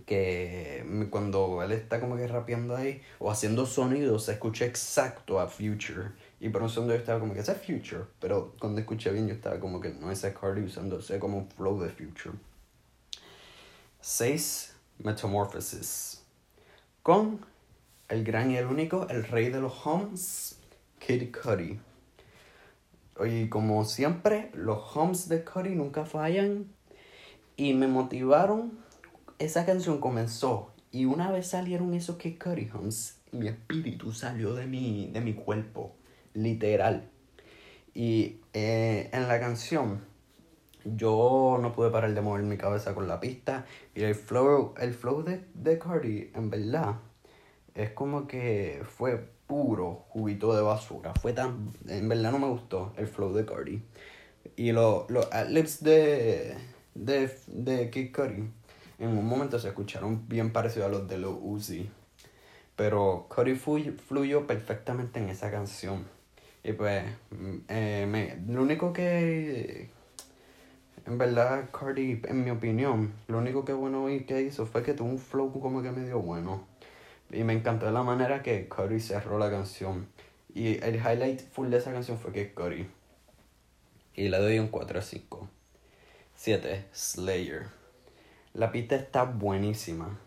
que 0.07 1.09
cuando 1.11 1.63
él 1.63 1.73
está 1.73 2.01
como 2.01 2.17
que 2.17 2.27
rapeando 2.27 2.77
ahí 2.77 3.03
o 3.19 3.31
haciendo 3.31 3.67
sonidos 3.67 4.25
se 4.25 4.33
escucha 4.33 4.65
exacto 4.65 5.39
a 5.41 5.49
Future 5.49 6.11
y 6.41 6.49
por 6.49 6.63
un 6.63 6.71
segundo 6.71 6.95
yo 6.95 7.01
estaba 7.01 7.21
como 7.21 7.35
que 7.35 7.41
ese 7.41 7.53
es 7.53 7.59
Future 7.59 8.05
pero 8.19 8.55
cuando 8.59 8.81
escuché 8.81 9.13
bien 9.13 9.29
yo 9.29 9.35
estaba 9.35 9.61
como 9.61 9.81
que 9.81 9.91
no 9.91 10.11
es 10.11 10.23
Cardi 10.23 10.63
usándose 10.63 11.19
como 11.19 11.39
un 11.39 11.49
flow 11.49 11.81
de 11.81 11.91
Future. 11.91 12.35
6 14.01 14.75
Metamorphosis. 14.99 16.23
Con 17.03 17.45
el 18.09 18.25
gran 18.25 18.51
y 18.51 18.57
el 18.57 18.67
único 18.67 19.07
el 19.09 19.25
rey 19.25 19.51
de 19.51 19.61
los 19.61 19.87
homes 19.87 20.59
Kid 20.99 21.35
Cudi. 21.35 21.79
Y 23.25 23.49
como 23.51 23.85
siempre 23.85 24.51
los 24.55 24.97
homes 24.97 25.29
de 25.29 25.45
Cudi 25.45 25.75
nunca 25.75 26.07
fallan. 26.07 26.67
Y 27.57 27.75
me 27.75 27.87
motivaron. 27.87 28.79
Esa 29.39 29.67
canción 29.67 30.01
comenzó 30.01 30.73
y 30.93 31.05
una 31.05 31.31
vez 31.31 31.47
salieron 31.47 31.95
esos 31.95 32.17
que 32.17 32.37
Cuddy 32.37 32.69
Hums, 32.75 33.21
mi 33.31 33.47
espíritu 33.47 34.13
salió 34.13 34.55
de 34.55 34.67
mi, 34.67 35.09
de 35.13 35.21
mi 35.21 35.35
cuerpo, 35.35 35.95
literal. 36.35 37.09
Y 37.95 38.41
eh, 38.53 39.11
en 39.13 39.29
la 39.29 39.41
canción 39.41 40.05
yo 40.85 41.59
no 41.61 41.73
pude 41.73 41.91
parar 41.91 42.15
de 42.15 42.21
mover 42.21 42.43
mi 42.43 42.57
cabeza 42.57 42.95
con 42.95 43.07
la 43.07 43.21
pista 43.21 43.67
y 43.95 44.03
el 44.03 44.15
flow, 44.15 44.75
el 44.79 44.95
flow 44.95 45.23
de, 45.23 45.45
de 45.55 46.31
en 46.35 46.51
verdad 46.51 46.97
es 47.75 47.91
como 47.91 48.27
que 48.27 48.83
fue 48.85 49.29
puro 49.47 50.07
juguito 50.09 50.55
de 50.55 50.63
basura. 50.63 51.13
Fue 51.15 51.33
tan, 51.33 51.73
en 51.89 52.09
verdad 52.09 52.33
no 52.33 52.39
me 52.39 52.49
gustó 52.49 52.93
el 52.97 53.07
flow 53.07 53.33
de 53.33 53.45
Cardi. 53.45 53.83
Y 54.57 54.73
los 54.73 55.07
lips 55.49 55.83
de, 55.83 56.57
de, 56.95 57.31
de 57.49 57.91
Kid 57.91 58.15
Cudi 58.15 58.49
en 59.01 59.17
un 59.17 59.27
momento 59.27 59.59
se 59.59 59.69
escucharon 59.69 60.29
bien 60.29 60.53
parecidos 60.53 60.89
a 60.89 60.91
los 60.91 61.09
de 61.09 61.19
los 61.19 61.35
Uzi. 61.41 61.91
Pero 62.77 63.27
Cody 63.29 63.55
fluyó 63.55 64.47
perfectamente 64.47 65.19
en 65.21 65.31
esa 65.31 65.51
canción. 65.51 66.05
Y 66.62 66.73
pues, 66.73 67.05
mm, 67.31 67.57
eh, 67.69 68.07
me, 68.09 68.37
lo 68.52 68.62
único 68.62 68.93
que, 68.93 69.90
en 71.07 71.19
verdad, 71.19 71.71
Cardi, 71.73 72.21
en 72.29 72.45
mi 72.45 72.50
opinión, 72.50 73.12
lo 73.29 73.38
único 73.38 73.64
que 73.64 73.73
bueno 73.73 74.07
que 74.26 74.43
hizo 74.43 74.67
fue 74.67 74.83
que 74.83 74.95
tuvo 74.95 75.09
un 75.09 75.19
flow 75.19 75.52
como 75.61 75.83
que 75.83 75.90
medio 75.90 76.21
bueno. 76.21 76.67
Y 77.31 77.45
me 77.45 77.52
encantó 77.52 77.90
la 77.90 78.02
manera 78.02 78.43
que 78.43 78.69
Cody 78.69 79.00
cerró 79.00 79.38
la 79.38 79.50
canción. 79.50 80.09
Y 80.52 80.83
el 80.83 80.97
highlight 80.97 81.40
full 81.52 81.69
de 81.69 81.79
esa 81.79 81.93
canción 81.93 82.19
fue 82.19 82.33
que 82.33 82.52
Cody. 82.52 82.87
Y 84.14 84.29
le 84.29 84.38
doy 84.38 84.59
un 84.59 84.69
4 84.69 84.99
a 84.99 85.02
5. 85.02 85.49
7. 86.35 86.85
Slayer. 86.93 87.69
La 88.52 88.73
pista 88.73 88.97
está 88.97 89.25
buenísima. 89.25 90.19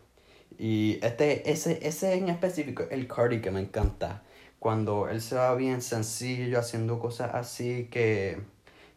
Y 0.57 0.99
este, 1.01 1.51
ese, 1.51 1.85
ese 1.85 2.13
en 2.13 2.29
específico, 2.29 2.83
el 2.89 3.07
Cardi 3.07 3.41
que 3.41 3.51
me 3.51 3.59
encanta. 3.59 4.23
Cuando 4.63 5.10
él 5.10 5.22
se 5.22 5.36
va 5.36 5.53
bien 5.55 5.82
sencillo, 5.82 6.58
haciendo 6.58 6.98
cosas 6.98 7.36
así 7.36 7.89
que... 7.91 8.39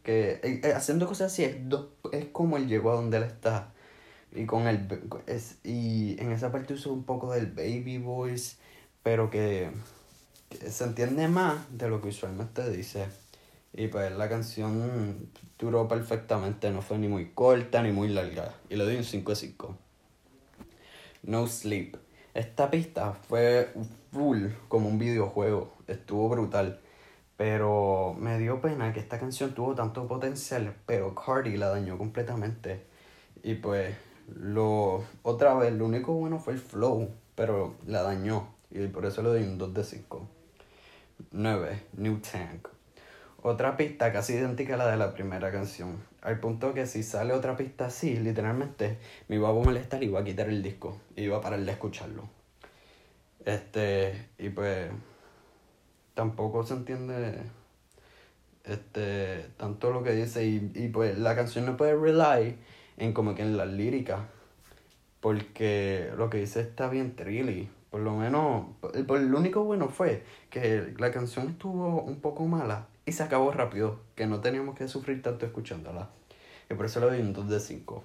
que 0.04 0.34
eh, 0.44 0.60
eh, 0.62 0.72
haciendo 0.72 1.08
cosas 1.08 1.32
así 1.32 1.42
es, 1.42 1.56
es 2.12 2.26
como 2.26 2.56
él 2.56 2.68
llegó 2.68 2.92
a 2.92 2.94
donde 2.94 3.16
él 3.16 3.24
está. 3.24 3.72
Y 4.32 4.46
con 4.46 4.68
el... 4.68 4.86
Es, 5.26 5.58
y 5.64 6.20
en 6.20 6.30
esa 6.30 6.52
parte 6.52 6.74
uso 6.74 6.92
un 6.92 7.02
poco 7.02 7.32
del 7.32 7.48
baby 7.48 7.98
voice, 7.98 8.58
pero 9.02 9.28
que, 9.28 9.72
que 10.50 10.70
se 10.70 10.84
entiende 10.84 11.26
más 11.26 11.56
de 11.76 11.88
lo 11.88 12.00
que 12.00 12.10
usualmente 12.10 12.70
dice. 12.70 13.06
Y 13.72 13.88
pues 13.88 14.12
la 14.12 14.28
canción 14.28 15.32
duró 15.58 15.88
perfectamente, 15.88 16.70
no 16.70 16.80
fue 16.80 16.96
ni 16.98 17.08
muy 17.08 17.32
corta 17.32 17.82
ni 17.82 17.90
muy 17.90 18.06
larga. 18.08 18.54
Y 18.70 18.76
le 18.76 18.84
doy 18.84 18.98
un 18.98 19.04
5 19.04 19.32
de 19.32 19.36
5. 19.36 19.76
No 21.24 21.48
Sleep. 21.48 22.05
Esta 22.36 22.70
pista 22.70 23.14
fue 23.14 23.72
full 24.12 24.48
como 24.68 24.90
un 24.90 24.98
videojuego. 24.98 25.72
Estuvo 25.86 26.28
brutal. 26.28 26.78
Pero 27.38 28.14
me 28.18 28.38
dio 28.38 28.60
pena 28.60 28.92
que 28.92 29.00
esta 29.00 29.18
canción 29.18 29.54
tuvo 29.54 29.74
tanto 29.74 30.06
potencial, 30.06 30.74
pero 30.84 31.14
Cardi 31.14 31.56
la 31.56 31.70
dañó 31.70 31.96
completamente. 31.96 32.84
Y 33.42 33.54
pues, 33.54 33.96
lo 34.34 35.02
otra 35.22 35.54
vez, 35.54 35.72
lo 35.72 35.86
único 35.86 36.12
bueno 36.12 36.38
fue 36.38 36.52
el 36.52 36.58
flow, 36.58 37.08
pero 37.34 37.76
la 37.86 38.02
dañó. 38.02 38.48
Y 38.70 38.86
por 38.88 39.06
eso 39.06 39.22
le 39.22 39.30
doy 39.30 39.42
un 39.44 39.56
2 39.56 39.72
de 39.72 39.84
5. 39.84 40.28
9. 41.30 41.82
New 41.94 42.20
Tank. 42.20 42.75
Otra 43.48 43.76
pista 43.76 44.12
casi 44.12 44.32
idéntica 44.32 44.74
a 44.74 44.76
la 44.76 44.90
de 44.90 44.96
la 44.96 45.14
primera 45.14 45.52
canción. 45.52 46.02
Al 46.20 46.40
punto 46.40 46.74
que 46.74 46.84
si 46.84 47.04
sale 47.04 47.32
otra 47.32 47.56
pista 47.56 47.86
así, 47.86 48.16
literalmente, 48.16 48.98
me 49.28 49.36
iba 49.36 49.48
a 49.50 49.52
molestar 49.52 50.02
y 50.02 50.06
iba 50.06 50.18
a 50.18 50.24
quitar 50.24 50.48
el 50.48 50.64
disco. 50.64 51.00
Y 51.14 51.22
iba 51.22 51.36
a 51.36 51.40
parar 51.40 51.60
de 51.60 51.70
escucharlo. 51.70 52.28
Este, 53.44 54.30
y 54.36 54.48
pues, 54.48 54.90
tampoco 56.14 56.66
se 56.66 56.74
entiende 56.74 57.36
este 58.64 59.46
tanto 59.56 59.92
lo 59.92 60.02
que 60.02 60.10
dice 60.10 60.44
y, 60.44 60.72
y 60.74 60.88
pues 60.88 61.16
la 61.16 61.36
canción 61.36 61.66
no 61.66 61.76
puede 61.76 61.94
rely 61.94 62.58
en 62.96 63.12
como 63.12 63.36
que 63.36 63.42
en 63.42 63.56
las 63.56 63.68
líricas 63.68 64.22
porque 65.20 66.10
lo 66.16 66.28
que 66.30 66.38
dice 66.38 66.62
está 66.62 66.88
bien 66.88 67.14
trilly 67.14 67.68
por 67.92 68.00
lo 68.00 68.16
menos 68.16 68.66
el, 68.92 69.06
lo 69.06 69.38
único 69.38 69.62
bueno 69.62 69.88
fue 69.88 70.24
que 70.50 70.94
la 70.98 71.12
canción 71.12 71.50
estuvo 71.50 72.02
un 72.02 72.20
poco 72.20 72.44
mala 72.46 72.88
y 73.06 73.12
se 73.12 73.22
acabó 73.22 73.52
rápido, 73.52 74.00
que 74.16 74.26
no 74.26 74.40
teníamos 74.40 74.76
que 74.76 74.88
sufrir 74.88 75.22
tanto 75.22 75.46
escuchándola. 75.46 76.10
Y 76.68 76.74
por 76.74 76.86
eso 76.86 77.00
le 77.00 77.06
doy 77.06 77.20
un 77.20 77.32
2 77.32 77.48
de 77.48 77.60
5. 77.60 78.04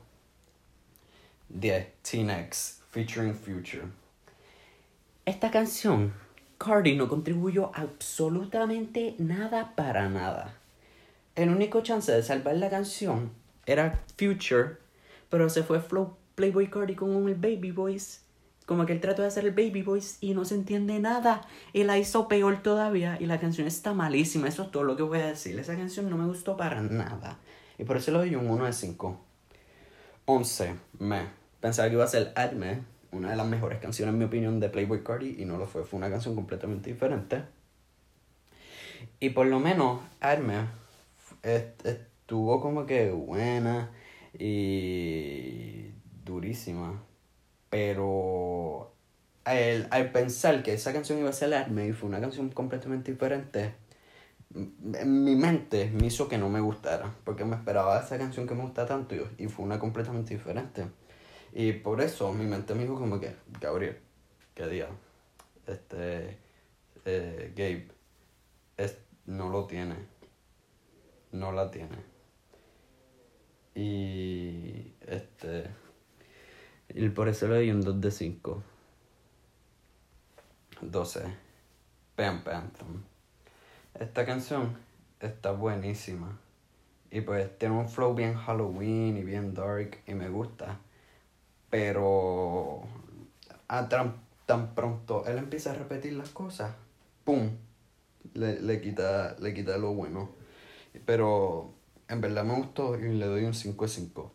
10. 1.50 1.88
T-Nex, 2.04 2.82
featuring 2.92 3.34
Future. 3.34 3.84
Esta 5.26 5.50
canción, 5.52 6.14
Cardi 6.60 6.96
no 6.96 7.10
contribuyó 7.10 7.72
absolutamente 7.74 9.16
nada 9.18 9.76
para 9.76 10.08
nada. 10.08 10.54
El 11.36 11.50
único 11.50 11.82
chance 11.82 12.12
de 12.12 12.22
salvar 12.22 12.56
la 12.56 12.70
canción 12.70 13.32
era 13.66 14.00
Future, 14.18 14.78
pero 15.30 15.50
se 15.50 15.64
fue 15.64 15.82
Flow 15.82 16.16
Playboy 16.36 16.70
Cardi 16.70 16.96
con 16.96 17.10
un 17.10 17.26
baby 17.42 17.72
voice 17.72 18.20
como 18.66 18.86
que 18.86 18.94
él 18.94 19.02
trató 19.02 19.22
de 19.22 19.28
hacer 19.28 19.46
el 19.46 19.52
baby 19.52 19.82
voice 19.82 20.18
y 20.22 20.34
no 20.34 20.46
se 20.46 20.56
entiende 20.56 21.00
nada. 21.00 21.42
Y 21.74 21.84
la 21.84 21.98
hizo 21.98 22.28
peor 22.28 22.62
todavía. 22.62 23.18
Y 23.20 23.26
la 23.26 23.40
canción 23.40 23.68
está 23.68 23.94
malísima. 23.94 24.48
Eso 24.48 24.64
es 24.64 24.72
todo 24.72 24.84
lo 24.84 24.96
que 24.96 25.04
voy 25.04 25.20
a 25.20 25.28
decir. 25.28 25.60
Esa 25.60 25.76
canción 25.76 26.10
no 26.10 26.18
me 26.18 26.26
gustó 26.26 26.58
para 26.58 26.82
nada. 26.82 27.40
Y 27.78 27.84
por 27.84 27.98
eso 27.98 28.12
le 28.12 28.20
doy 28.20 28.36
un 28.36 28.50
1 28.50 28.66
de 28.66 28.74
5. 28.74 29.20
11. 30.26 30.76
Me. 31.00 31.22
Pensaba 31.60 31.90
que 31.90 31.96
iba 31.96 32.04
a 32.04 32.08
ser 32.08 32.32
Adme. 32.36 32.82
Una 33.12 33.32
de 33.32 33.36
las 33.36 33.48
mejores 33.48 33.80
canciones, 33.80 34.14
en 34.14 34.20
mi 34.20 34.26
opinión, 34.26 34.60
de 34.60 34.70
Playboy 34.70 35.04
Cardi. 35.04 35.36
Y 35.40 35.46
no 35.46 35.58
lo 35.58 35.68
fue. 35.68 35.84
Fue 35.84 35.98
una 35.98 36.10
canción 36.10 36.36
completamente 36.36 36.92
diferente. 36.92 37.44
Y 39.20 39.32
por 39.32 39.48
lo 39.48 39.60
menos, 39.60 40.00
Adme 40.20 40.82
estuvo 41.44 42.62
como 42.62 42.86
que 42.86 43.12
buena 43.12 43.92
y 44.38 45.92
durísima. 46.24 47.04
Pero 47.72 48.94
al, 49.44 49.88
al 49.90 50.12
pensar 50.12 50.62
que 50.62 50.74
esa 50.74 50.94
canción 50.94 51.18
iba 51.18 51.30
a 51.32 51.34
ser 51.34 51.68
y 51.68 51.92
fue 51.94 52.08
una 52.08 52.22
canción 52.22 52.50
completamente 52.52 53.12
diferente, 53.12 53.74
en 54.54 55.24
mi 55.24 55.36
mente 55.36 55.90
me 55.92 56.08
hizo 56.08 56.28
que 56.28 56.38
no 56.38 56.50
me 56.50 56.60
gustara, 56.60 57.16
porque 57.24 57.46
me 57.46 57.56
esperaba 57.56 58.00
esa 58.00 58.18
canción 58.18 58.48
que 58.48 58.56
me 58.56 58.64
gusta 58.64 58.86
tanto 58.86 59.16
y, 59.38 59.48
fue 59.48 59.66
una 59.66 59.80
completamente 59.80 60.34
diferente. 60.34 60.88
Y 61.54 61.74
por 61.74 62.02
eso 62.02 62.34
mi 62.34 62.46
mente 62.46 62.76
me 62.76 62.84
dijo 62.84 62.96
como 62.96 63.20
que, 63.20 63.36
Gabriel, 63.60 63.98
qué 64.54 64.68
día, 64.68 64.88
este, 65.68 66.38
eh, 67.06 67.54
Gabe, 67.56 67.88
es, 68.78 68.98
no 69.26 69.50
lo 69.50 69.66
tiene, 69.66 69.96
no 71.32 71.52
la 71.52 71.72
tiene. 71.72 71.98
Y, 73.76 74.94
este, 75.08 75.70
y 76.94 77.10
por 77.10 77.30
eso 77.30 77.48
le 77.48 77.56
doy 77.56 77.72
un 77.72 77.82
2 77.82 78.02
de 78.02 78.12
5. 78.12 78.64
12. 80.82 81.22
Pam 82.16 82.44
Phantom. 82.44 83.04
Esta 84.00 84.26
canción 84.26 84.78
está 85.20 85.52
buenísima. 85.52 86.40
Y 87.12 87.22
pues 87.22 87.58
tiene 87.58 87.76
un 87.76 87.90
flow 87.90 88.14
bien 88.14 88.36
Halloween 88.36 89.18
y 89.18 89.24
bien 89.24 89.54
dark 89.54 90.00
y 90.08 90.14
me 90.14 90.30
gusta. 90.30 90.80
Pero 91.70 92.82
a 93.68 93.88
tan, 93.88 94.16
tan 94.46 94.74
pronto 94.76 95.26
él 95.26 95.38
empieza 95.38 95.72
a 95.72 95.76
repetir 95.76 96.14
las 96.14 96.30
cosas, 96.30 96.76
¡pum! 97.24 97.52
Le, 98.34 98.62
le, 98.62 98.82
quita, 98.82 99.36
le 99.40 99.54
quita 99.54 99.78
lo 99.78 99.94
bueno. 99.94 100.32
Pero 101.06 101.74
en 102.08 102.22
verdad 102.22 102.44
me 102.44 102.56
gustó 102.56 102.98
y 102.98 103.14
le 103.14 103.26
doy 103.26 103.46
un 103.46 103.54
5 103.54 103.86
de 103.86 103.90
5. 103.90 104.32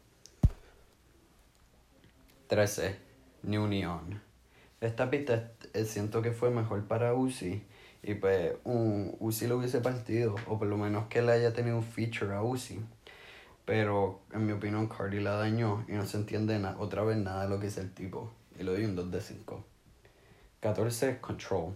13. 2.48 2.96
New 3.42 3.66
Neon. 3.66 4.20
esta 4.80 5.10
pista 5.10 5.52
eh, 5.72 5.84
siento 5.84 6.22
que 6.22 6.32
fue 6.32 6.50
mejor 6.50 6.86
para 6.86 7.14
Uzi. 7.14 7.62
Y 8.02 8.14
pues 8.14 8.54
un, 8.64 9.16
Uzi 9.18 9.46
lo 9.46 9.58
hubiese 9.58 9.80
partido, 9.80 10.36
o 10.46 10.58
por 10.58 10.68
lo 10.68 10.76
menos 10.76 11.08
que 11.08 11.22
le 11.22 11.32
haya 11.32 11.52
tenido 11.52 11.76
un 11.76 11.82
feature 11.82 12.34
a 12.34 12.42
Uzi. 12.42 12.80
Pero 13.64 14.20
en 14.32 14.46
mi 14.46 14.52
opinión 14.52 14.86
Cardi 14.86 15.18
la 15.18 15.32
dañó 15.36 15.84
y 15.88 15.92
no 15.92 16.06
se 16.06 16.18
entiende 16.18 16.60
otra 16.78 17.02
vez 17.02 17.16
nada 17.16 17.44
de 17.44 17.48
lo 17.48 17.58
que 17.58 17.66
es 17.66 17.78
el 17.78 17.92
tipo. 17.92 18.32
Y 18.58 18.62
lo 18.62 18.72
doy 18.72 18.84
un 18.84 18.94
2 18.94 19.10
de 19.10 19.20
5. 19.20 19.64
14, 20.60 21.18
Control. 21.20 21.74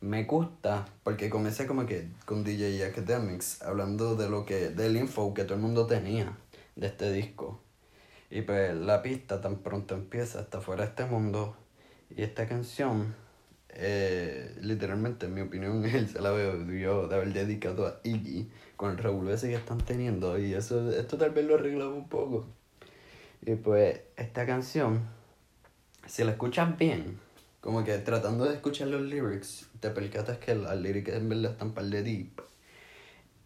Me 0.00 0.24
gusta 0.24 0.86
porque 1.02 1.28
comencé 1.28 1.66
como 1.66 1.86
que 1.86 2.08
con 2.24 2.44
DJ 2.44 2.86
Academics 2.86 3.62
hablando 3.62 4.16
de 4.16 4.28
lo 4.28 4.44
que, 4.44 4.70
del 4.70 4.96
info 4.96 5.32
que 5.34 5.44
todo 5.44 5.54
el 5.54 5.60
mundo 5.60 5.86
tenía 5.86 6.36
de 6.76 6.86
este 6.86 7.12
disco. 7.12 7.60
Y 8.34 8.42
pues 8.42 8.74
la 8.74 9.00
pista 9.00 9.40
tan 9.40 9.58
pronto 9.58 9.94
empieza 9.94 10.40
hasta 10.40 10.60
fuera 10.60 10.82
de 10.82 10.88
este 10.88 11.04
mundo. 11.04 11.56
Y 12.10 12.24
esta 12.24 12.48
canción, 12.48 13.14
eh, 13.68 14.56
literalmente 14.60 15.26
en 15.26 15.34
mi 15.34 15.40
opinión, 15.42 15.84
él 15.84 16.08
se 16.08 16.20
la 16.20 16.32
veo 16.32 16.58
de 16.58 17.14
haber 17.14 17.32
dedicado 17.32 17.86
a 17.86 18.00
Iggy 18.02 18.50
con 18.74 18.90
el 18.90 18.98
revolver 18.98 19.38
que 19.38 19.54
están 19.54 19.78
teniendo. 19.78 20.36
Y 20.36 20.52
eso, 20.52 20.90
esto 20.90 21.16
tal 21.16 21.30
vez 21.30 21.44
lo 21.44 21.54
arreglaba 21.54 21.94
un 21.94 22.08
poco. 22.08 22.44
Y 23.46 23.54
pues 23.54 24.00
esta 24.16 24.44
canción, 24.46 25.02
si 26.04 26.24
la 26.24 26.32
escuchas 26.32 26.76
bien, 26.76 27.20
como 27.60 27.84
que 27.84 27.96
tratando 27.98 28.46
de 28.46 28.54
escuchar 28.54 28.88
los 28.88 29.02
lyrics, 29.02 29.68
te 29.78 29.90
percatas 29.90 30.38
que 30.38 30.56
las 30.56 30.76
lyrics 30.76 31.12
en 31.12 31.28
verdad 31.28 31.52
están 31.52 31.72
par 31.72 31.84
de 31.84 32.02
deep. 32.02 32.42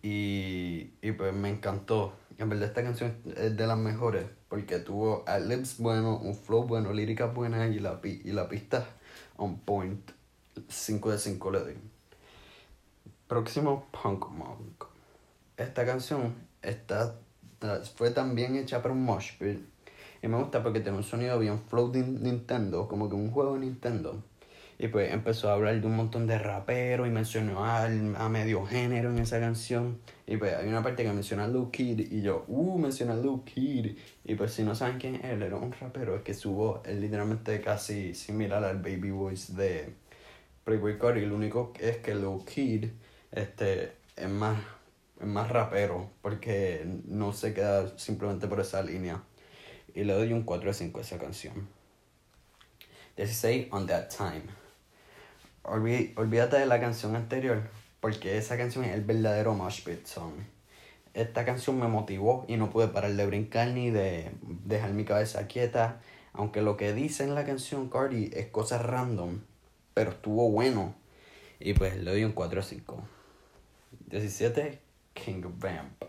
Y, 0.03 0.93
y 1.03 1.13
pues 1.13 1.35
me 1.35 1.51
encantó. 1.51 2.15
En 2.39 2.49
verdad 2.49 2.69
esta 2.69 2.83
canción 2.83 3.15
es 3.37 3.55
de 3.55 3.67
las 3.67 3.77
mejores 3.77 4.38
porque 4.49 4.79
tuvo 4.79 5.25
lips 5.47 5.79
bueno, 5.79 6.17
un 6.17 6.35
flow 6.35 6.65
bueno, 6.65 6.93
líricas 6.93 7.35
buenas 7.35 7.75
y 7.75 7.79
la, 7.79 8.01
y 8.03 8.33
la 8.33 8.49
pista 8.49 8.87
on 9.37 9.59
point. 9.59 10.11
5 10.69 11.11
de 11.13 11.19
5 11.19 11.51
le 11.53 11.59
doy. 11.61 11.77
Próximo, 13.29 13.87
Punk 13.91 14.29
Monk. 14.31 14.85
Esta 15.57 15.85
canción 15.85 16.35
está, 16.63 17.15
fue 17.95 18.11
también 18.11 18.57
hecha 18.57 18.83
para 18.83 18.95
un 18.95 19.05
mosh 19.05 19.39
pit. 19.39 19.61
Y 20.23 20.29
me 20.29 20.37
gusta 20.37 20.63
porque 20.63 20.81
tiene 20.81 20.99
un 20.99 21.05
sonido 21.05 21.39
bien 21.39 21.61
de 21.93 22.03
Nintendo, 22.03 22.89
como 22.89 23.09
que 23.09 23.15
un 23.15 23.31
juego 23.31 23.55
de 23.55 23.61
Nintendo. 23.61 24.23
Y 24.81 24.87
pues 24.89 25.13
empezó 25.13 25.51
a 25.51 25.55
hablar 25.55 25.81
de 25.81 25.87
un 25.89 25.97
montón 25.97 26.29
de 26.29 26.39
raperos 26.39 27.09
y 27.09 27.11
mencionó 27.11 27.65
a, 27.65 27.87
a 27.87 28.29
medio 28.29 28.65
género 28.65 29.11
en 29.11 29.19
esa 29.19 29.41
canción. 29.41 29.99
Y 30.25 30.37
pues 30.37 30.55
hay 30.55 30.69
una 30.69 30.85
parte 30.85 31.03
que 31.03 31.13
menciona 31.13 31.45
a 31.45 31.49
Luke 31.49 31.77
Kid 31.77 32.13
y 32.13 32.23
yo, 32.23 32.45
uh, 32.47 32.79
menciona 32.79 33.15
a 33.15 33.17
Luke 33.17 33.53
Kid. 33.53 33.97
Y 34.25 34.35
pues 34.37 34.53
si 34.53 34.63
no 34.63 34.77
saben 34.77 34.99
quién 34.99 35.17
es 35.17 35.25
él, 35.25 35.43
era 35.43 35.57
un 35.57 35.73
rapero 35.73 36.15
es 36.15 36.23
que 36.23 36.33
subo 36.33 36.81
es 36.87 36.97
literalmente 36.97 37.61
casi 37.61 38.15
similar 38.15 38.63
al 38.63 38.77
Baby 38.77 39.11
Voice 39.11 39.53
de 39.53 39.95
Playboy 40.63 40.97
Cardi. 40.97 41.27
Lo 41.27 41.35
único 41.35 41.73
es 41.81 41.97
que 41.97 42.15
Luke 42.15 42.45
Kid 42.53 42.87
este, 43.33 43.95
es, 44.15 44.29
más, 44.29 44.61
es 45.21 45.27
más 45.27 45.49
rapero 45.49 46.09
porque 46.23 46.87
no 47.07 47.33
se 47.33 47.53
queda 47.53 47.99
simplemente 47.99 48.47
por 48.47 48.61
esa 48.61 48.81
línea. 48.85 49.25
Y 49.93 50.05
le 50.05 50.13
doy 50.13 50.33
un 50.33 50.45
4 50.45 50.69
de 50.69 50.75
5 50.75 50.99
a 51.01 51.03
esa 51.03 51.19
canción. 51.19 51.67
16 53.17 53.67
On 53.73 53.85
That 53.85 54.11
Time 54.17 54.68
olvídate 55.63 56.59
de 56.59 56.67
la 56.67 56.81
canción 56.81 57.17
anterior, 57.17 57.63
porque 58.01 58.39
esa 58.39 58.57
canción 58.57 58.85
es 58.85 58.95
el 58.95 59.03
verdadero 59.03 59.55
Mosh 59.55 59.83
Pit 59.83 60.07
Song. 60.07 60.35
Esta 61.15 61.45
canción 61.45 61.81
me 61.81 61.89
motivó 61.89 62.45
y 62.49 62.57
no 62.57 62.71
pude 62.71 62.89
parar 62.89 63.13
de 63.13 63.27
brincar 63.27 63.69
ni 63.69 63.91
de 63.91 64.31
dejar 64.65 64.93
mi 64.93 65.05
cabeza 65.05 65.47
quieta. 65.47 66.01
Aunque 66.33 66.63
lo 66.63 66.77
que 66.77 66.93
dice 66.93 67.25
en 67.25 67.35
la 67.35 67.45
canción 67.45 67.89
Cardi 67.89 68.31
es 68.33 68.47
cosas 68.47 68.83
random, 68.83 69.41
pero 69.95 70.11
estuvo 70.11 70.51
bueno. 70.51 70.95
Y 71.59 71.73
pues 71.73 71.97
le 71.97 72.11
doy 72.11 72.25
un 72.25 72.33
4 72.33 72.61
a 72.61 72.63
5. 72.63 73.03
17, 74.07 74.79
King 75.15 75.43
Vamp. 75.59 76.05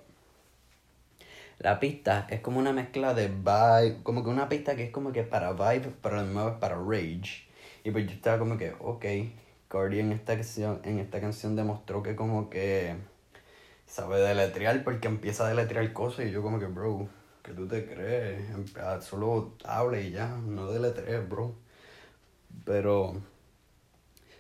La 1.57 1.79
pista 1.79 2.27
es 2.29 2.39
como 2.39 2.59
una 2.59 2.71
mezcla 2.71 3.13
de 3.13 3.27
vibe, 3.27 4.03
como 4.03 4.23
que 4.23 4.29
una 4.29 4.47
pista 4.47 4.75
que 4.75 4.83
es 4.83 4.91
como 4.91 5.12
que 5.12 5.23
para 5.23 5.53
vibe, 5.53 5.91
pero 6.01 6.19
además 6.19 6.53
para 6.59 6.75
rage. 6.75 7.48
Y 7.89 7.91
pues 7.91 8.06
yo 8.06 8.12
estaba 8.12 8.38
como 8.38 8.56
que, 8.56 8.75
ok, 8.80 9.04
Cardi 9.67 9.99
en 9.99 10.12
esta 10.12 10.36
canción, 10.36 10.80
en 10.84 10.99
esta 10.99 11.19
canción 11.19 11.56
demostró 11.56 12.04
que 12.04 12.15
como 12.15 12.47
que 12.47 12.93
sabe 13.88 14.19
deletrear 14.19 14.84
porque 14.84 15.08
empieza 15.08 15.47
a 15.47 15.49
deletrear 15.49 15.91
cosas 15.91 16.28
y 16.28 16.32
yo 16.32 16.43
como 16.43 16.60
que, 16.60 16.67
bro, 16.67 17.10
¿qué 17.41 17.52
tú 17.52 17.67
te 17.67 17.88
crees? 17.88 18.45
Solo 19.02 19.56
hable 19.63 20.04
y 20.04 20.12
ya, 20.12 20.28
no 20.28 20.71
deletrees, 20.71 21.28
bro. 21.28 21.56
Pero 22.63 23.19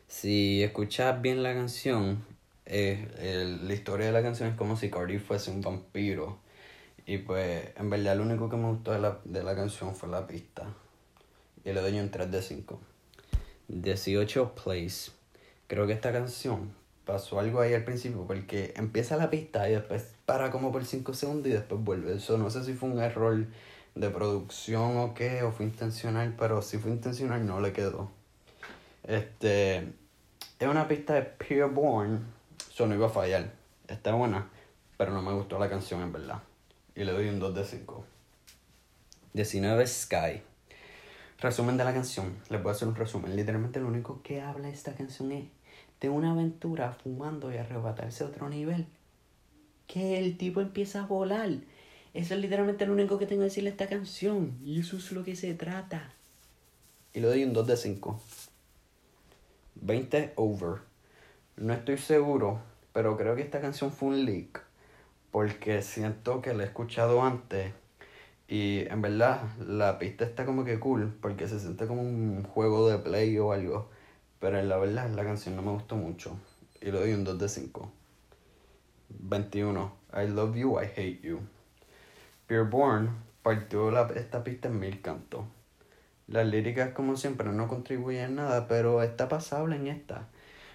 si 0.07 0.61
escuchas 0.61 1.19
bien 1.19 1.41
la 1.41 1.55
canción, 1.55 2.23
eh, 2.67 3.57
la 3.63 3.73
historia 3.73 4.05
de 4.05 4.11
la 4.11 4.21
canción 4.21 4.49
es 4.49 4.55
como 4.57 4.75
si 4.75 4.91
Cardi 4.91 5.17
fuese 5.17 5.49
un 5.49 5.61
vampiro. 5.61 6.37
Y 7.07 7.17
pues, 7.17 7.69
en 7.77 7.89
verdad, 7.89 8.15
lo 8.15 8.21
único 8.21 8.47
que 8.47 8.57
me 8.57 8.67
gustó 8.67 8.91
de 8.91 8.99
la, 8.99 9.17
de 9.25 9.41
la 9.41 9.55
canción 9.55 9.95
fue 9.95 10.07
la 10.07 10.27
pista. 10.27 10.67
Y 11.65 11.73
le 11.73 11.81
doy 11.81 11.99
un 11.99 12.11
3 12.11 12.31
de 12.31 12.43
5. 12.43 12.79
18 13.69 14.55
plays 14.55 15.13
creo 15.69 15.85
que 15.87 15.93
esta 15.93 16.11
canción 16.11 16.73
pasó 17.05 17.39
algo 17.39 17.61
ahí 17.61 17.73
al 17.73 17.85
principio 17.85 18.25
porque 18.27 18.73
empieza 18.75 19.15
la 19.15 19.29
pista 19.29 19.69
y 19.69 19.73
después 19.73 20.13
para 20.25 20.51
como 20.51 20.71
por 20.71 20.83
5 20.83 21.13
segundos 21.13 21.47
y 21.47 21.51
después 21.51 21.81
vuelve. 21.81 22.15
Eso 22.15 22.37
no 22.37 22.49
sé 22.49 22.63
si 22.63 22.73
fue 22.73 22.89
un 22.89 22.99
error 22.99 23.45
de 23.95 24.09
producción 24.09 24.97
o 24.97 25.13
qué, 25.13 25.43
o 25.43 25.51
fue 25.51 25.65
intencional, 25.65 26.35
pero 26.37 26.61
si 26.61 26.77
fue 26.77 26.91
intencional 26.91 27.45
no 27.45 27.61
le 27.61 27.71
quedó. 27.71 28.11
Este 29.03 29.77
es 30.59 30.67
una 30.67 30.87
pista 30.87 31.13
de 31.13 31.21
Pure 31.21 31.65
Born, 31.65 32.19
eso 32.71 32.85
no 32.87 32.95
iba 32.95 33.07
a 33.07 33.11
fallar. 33.11 33.51
Está 33.87 34.13
buena, 34.13 34.49
pero 34.97 35.11
no 35.11 35.21
me 35.21 35.33
gustó 35.33 35.57
la 35.59 35.69
canción 35.69 36.01
en 36.01 36.11
verdad. 36.11 36.41
Y 36.95 37.03
le 37.03 37.11
doy 37.11 37.29
un 37.29 37.39
2 37.39 37.55
de 37.55 37.65
5. 37.65 38.05
19 39.33 39.87
Sky. 39.87 40.41
Resumen 41.41 41.77
de 41.77 41.85
la 41.85 41.93
canción. 41.93 42.35
Les 42.49 42.61
voy 42.61 42.71
a 42.71 42.73
hacer 42.73 42.89
un 42.89 42.95
resumen. 42.95 43.33
Literalmente 43.33 43.79
lo 43.79 43.87
único 43.87 44.21
que 44.21 44.41
habla 44.41 44.67
esta 44.67 44.93
canción 44.93 45.31
es 45.31 45.45
de 46.01 46.09
una 46.09 46.31
aventura 46.31 46.91
fumando 46.91 47.53
y 47.53 47.55
arrebatarse 47.55 48.25
a 48.25 48.27
otro 48.27 48.49
nivel. 48.49 48.87
Que 49.87 50.19
el 50.19 50.37
tipo 50.37 50.59
empieza 50.59 51.03
a 51.03 51.05
volar. 51.05 51.49
Eso 52.13 52.33
es 52.33 52.41
literalmente 52.41 52.85
lo 52.85 52.91
único 52.91 53.17
que 53.17 53.25
tengo 53.25 53.39
que 53.39 53.45
decirle 53.45 53.69
a 53.69 53.71
esta 53.71 53.87
canción. 53.87 54.59
Y 54.65 54.81
eso 54.81 54.97
es 54.97 55.13
lo 55.13 55.23
que 55.23 55.37
se 55.37 55.53
trata. 55.53 56.11
Y 57.13 57.21
le 57.21 57.27
doy 57.27 57.45
un 57.45 57.53
2 57.53 57.67
de 57.67 57.77
5. 57.77 58.21
20 59.75 60.33
over. 60.35 60.81
No 61.55 61.71
estoy 61.71 61.97
seguro, 61.99 62.59
pero 62.91 63.15
creo 63.15 63.37
que 63.37 63.43
esta 63.43 63.61
canción 63.61 63.93
fue 63.93 64.09
un 64.09 64.25
leak. 64.25 64.61
Porque 65.31 65.83
siento 65.83 66.41
que 66.41 66.53
la 66.53 66.63
he 66.63 66.65
escuchado 66.65 67.23
antes. 67.23 67.71
Y 68.51 68.79
en 68.89 69.03
verdad, 69.03 69.43
la 69.59 69.99
pista 69.99 70.25
está 70.25 70.43
como 70.43 70.65
que 70.65 70.79
cool. 70.79 71.15
Porque 71.21 71.47
se 71.47 71.59
siente 71.59 71.85
como 71.85 72.01
un 72.01 72.43
juego 72.43 72.89
de 72.89 72.97
play 72.97 73.37
o 73.37 73.51
algo. 73.51 73.89
Pero 74.39 74.61
la 74.63 74.77
verdad, 74.77 75.07
la 75.11 75.23
canción 75.23 75.55
no 75.55 75.61
me 75.61 75.71
gustó 75.71 75.95
mucho. 75.95 76.35
Y 76.81 76.85
le 76.85 76.99
doy 76.99 77.13
un 77.13 77.23
2 77.23 77.37
de 77.37 77.47
5. 77.47 77.91
21. 79.09 79.93
I 80.13 80.27
love 80.27 80.55
you, 80.55 80.79
I 80.79 80.85
hate 80.85 81.21
you. 81.21 81.39
Pure 82.47 82.63
Born 82.63 83.09
partió 83.43 83.91
la, 83.91 84.07
esta 84.15 84.43
pista 84.43 84.67
en 84.67 84.79
mil 84.79 84.99
cantos. 85.01 85.45
Las 86.27 86.47
líricas, 86.47 86.91
como 86.93 87.17
siempre, 87.17 87.49
no 87.49 87.67
contribuyen 87.67 88.35
nada, 88.35 88.67
pero 88.67 89.03
está 89.03 89.29
pasable 89.29 89.75
en 89.75 89.87
esta. 89.87 90.27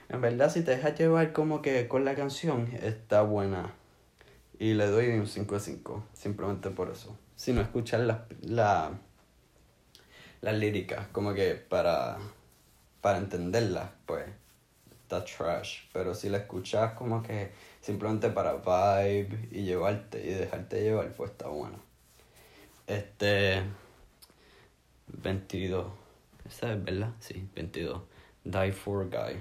En 0.09 0.21
verdad, 0.21 0.49
si 0.51 0.63
te 0.63 0.73
dejas 0.73 0.97
llevar 0.97 1.33
como 1.33 1.61
que 1.61 1.89
con 1.89 2.05
la 2.05 2.15
canción, 2.15 2.69
está 2.83 3.23
buena. 3.23 3.73
Y 4.61 4.75
le 4.75 4.87
doy 4.87 5.09
un 5.19 5.27
5 5.27 5.55
de 5.55 5.61
5, 5.61 6.05
simplemente 6.13 6.71
por 6.71 6.91
eso. 6.91 7.17
Si 7.37 7.53
no 7.53 7.61
escuchar 7.61 8.01
la, 8.01 8.27
la, 8.43 8.93
las 10.41 10.55
líricas, 10.55 11.09
como 11.09 11.35
que 11.35 11.55
para 11.55 12.19
para 13.05 13.19
entenderla, 13.19 13.93
pues 14.07 14.25
está 15.03 15.23
trash. 15.27 15.81
Pero 15.93 16.15
si 16.15 16.31
la 16.31 16.39
escuchas 16.39 16.95
como 16.95 17.23
que 17.23 17.51
simplemente 17.83 18.31
para 18.31 18.55
vibe 18.55 19.51
y 19.51 19.65
llevarte 19.65 20.25
y 20.25 20.33
dejarte 20.33 20.81
llevar, 20.81 21.13
pues 21.13 21.33
está 21.33 21.49
bueno. 21.49 21.77
Este. 22.87 23.63
22. 25.07 25.87
Esa 26.49 26.73
es 26.73 26.83
verdad, 26.83 27.11
sí, 27.21 27.47
22. 27.55 28.01
Die 28.45 28.73
for 28.73 29.05
Guy. 29.11 29.37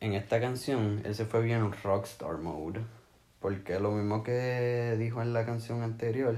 En 0.00 0.12
esta 0.12 0.38
canción, 0.38 1.00
él 1.06 1.14
se 1.14 1.24
fue 1.24 1.40
bien 1.40 1.60
en 1.60 1.72
rockstar 1.72 2.36
mode. 2.36 2.82
Porque 3.40 3.80
lo 3.80 3.92
mismo 3.92 4.22
que 4.22 4.94
dijo 4.98 5.22
en 5.22 5.32
la 5.32 5.46
canción 5.46 5.82
anterior, 5.82 6.36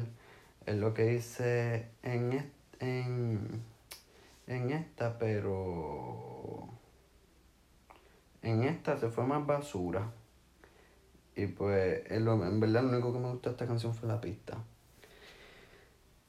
es 0.68 0.76
lo 0.76 0.94
que 0.94 1.04
dice 1.04 1.88
en, 2.02 2.50
en 2.80 3.62
en 4.48 4.70
esta, 4.70 5.18
pero 5.18 6.68
en 8.42 8.64
esta 8.64 8.96
se 8.96 9.10
fue 9.10 9.24
más 9.24 9.46
basura. 9.46 10.10
Y 11.36 11.46
pues, 11.46 12.02
en 12.10 12.60
verdad, 12.60 12.82
lo 12.82 12.88
único 12.88 13.12
que 13.12 13.18
me 13.18 13.30
gustó 13.30 13.50
de 13.50 13.54
esta 13.54 13.66
canción 13.66 13.94
fue 13.94 14.08
la 14.08 14.20
pista. 14.20 14.56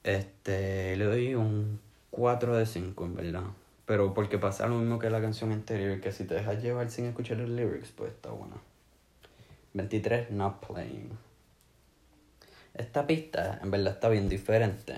Este, 0.04 0.96
le 0.98 1.06
doy 1.06 1.36
un 1.36 1.80
4 2.12 2.58
de 2.58 2.66
5, 2.66 3.06
en 3.06 3.16
verdad. 3.16 3.44
Pero 3.86 4.14
porque 4.14 4.38
pasa 4.38 4.68
lo 4.68 4.76
mismo 4.76 5.00
que 5.00 5.10
la 5.10 5.22
canción 5.22 5.52
anterior, 5.52 6.00
que 6.00 6.12
si 6.12 6.26
te 6.26 6.36
dejas 6.36 6.62
llevar 6.62 6.92
sin 6.92 7.06
escuchar 7.06 7.38
los 7.38 7.50
lyrics, 7.50 7.92
pues 7.92 8.12
está 8.12 8.30
buena. 8.30 8.58
23, 9.74 10.30
Not 10.32 10.66
Playing. 10.66 11.18
Esta 12.80 13.06
pista 13.06 13.60
en 13.62 13.72
verdad 13.72 13.96
está 13.96 14.08
bien 14.08 14.30
diferente 14.30 14.96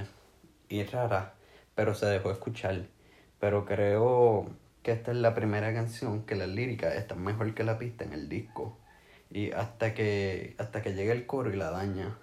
y 0.70 0.84
rara, 0.84 1.34
pero 1.74 1.96
se 1.96 2.06
dejó 2.06 2.32
escuchar. 2.32 2.86
Pero 3.40 3.66
creo 3.66 4.52
que 4.84 4.92
esta 4.92 5.10
es 5.10 5.18
la 5.18 5.34
primera 5.34 5.74
canción 5.74 6.22
que 6.28 6.36
la 6.36 6.46
lírica 6.46 6.94
está 6.94 7.16
mejor 7.16 7.56
que 7.56 7.64
la 7.64 7.80
pista 7.80 8.04
en 8.04 8.14
el 8.14 8.30
disco. 8.30 8.78
Y 9.32 9.50
hasta 9.50 9.96
que, 9.96 10.54
hasta 10.60 10.84
que 10.84 10.94
llega 10.94 11.12
el 11.12 11.26
coro 11.26 11.52
y 11.52 11.58
la 11.58 11.72
daña. 11.72 12.20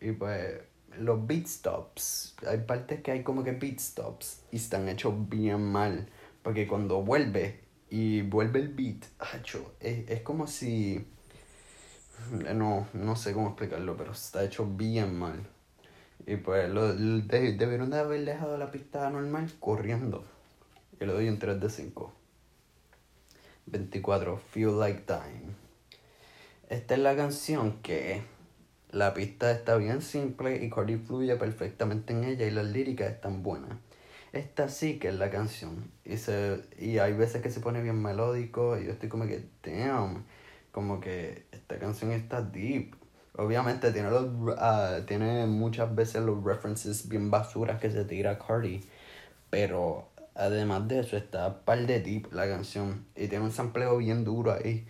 Y 0.00 0.12
pues 0.12 0.62
los 0.96 1.26
beat 1.26 1.46
stops, 1.46 2.34
hay 2.48 2.60
partes 2.60 3.02
que 3.02 3.10
hay 3.10 3.22
como 3.22 3.44
que 3.44 3.52
beat 3.52 3.80
stops 3.80 4.46
y 4.50 4.56
están 4.56 4.88
hechos 4.88 5.12
bien 5.28 5.60
mal. 5.60 6.08
Porque 6.42 6.66
cuando 6.66 7.02
vuelve 7.02 7.60
y 7.90 8.22
vuelve 8.22 8.60
el 8.60 8.68
beat, 8.68 9.04
hecho, 9.36 9.74
es, 9.78 10.08
es 10.08 10.22
como 10.22 10.46
si... 10.46 11.06
No, 12.54 12.86
no 12.92 13.16
sé 13.16 13.32
cómo 13.32 13.48
explicarlo, 13.48 13.96
pero 13.96 14.12
está 14.12 14.44
hecho 14.44 14.66
bien 14.66 15.18
mal. 15.18 15.46
Y 16.26 16.36
pues 16.36 16.68
lo, 16.68 16.92
debieron 16.92 17.90
de 17.90 17.98
haber 17.98 18.24
dejado 18.24 18.58
la 18.58 18.70
pista 18.70 19.08
normal 19.10 19.50
corriendo. 19.58 20.24
Y 21.00 21.04
le 21.04 21.12
doy 21.12 21.28
un 21.28 21.38
3 21.38 21.60
de 21.60 21.70
5. 21.70 22.12
24. 23.66 24.38
Feel 24.38 24.78
Like 24.78 25.04
Dying. 25.06 25.54
Esta 26.68 26.94
es 26.94 27.00
la 27.00 27.16
canción 27.16 27.78
que 27.82 28.22
la 28.92 29.14
pista 29.14 29.50
está 29.50 29.76
bien 29.76 30.02
simple 30.02 30.62
y 30.62 30.70
Cardi 30.70 30.96
fluye 30.96 31.36
perfectamente 31.36 32.12
en 32.12 32.24
ella 32.24 32.46
y 32.46 32.50
las 32.50 32.66
líricas 32.66 33.10
están 33.10 33.42
buenas. 33.42 33.70
Esta 34.32 34.68
sí 34.68 34.98
que 34.98 35.08
es 35.08 35.14
la 35.14 35.30
canción. 35.30 35.90
Y, 36.04 36.16
se, 36.18 36.62
y 36.78 36.98
hay 36.98 37.12
veces 37.12 37.42
que 37.42 37.50
se 37.50 37.60
pone 37.60 37.82
bien 37.82 38.00
melódico 38.00 38.78
y 38.78 38.86
yo 38.86 38.92
estoy 38.92 39.08
como 39.08 39.26
que, 39.26 39.44
damn, 39.64 40.24
como 40.70 41.00
que 41.00 41.46
esta 41.70 41.78
canción 41.78 42.10
está 42.10 42.42
deep. 42.42 42.96
Obviamente 43.36 43.92
tiene, 43.92 44.10
los, 44.10 44.24
uh, 44.24 45.04
tiene 45.06 45.46
muchas 45.46 45.94
veces 45.94 46.22
los 46.22 46.42
references 46.42 47.08
bien 47.08 47.30
basuras 47.30 47.80
que 47.80 47.90
se 47.90 48.04
tira 48.04 48.38
Cardi. 48.38 48.80
Pero 49.50 50.08
además 50.34 50.88
de 50.88 51.00
eso 51.00 51.16
está 51.16 51.60
par 51.64 51.86
de 51.86 52.00
deep 52.00 52.32
la 52.32 52.48
canción. 52.48 53.06
Y 53.14 53.28
tiene 53.28 53.44
un 53.44 53.52
sampleo 53.52 53.98
bien 53.98 54.24
duro 54.24 54.52
ahí. 54.52 54.84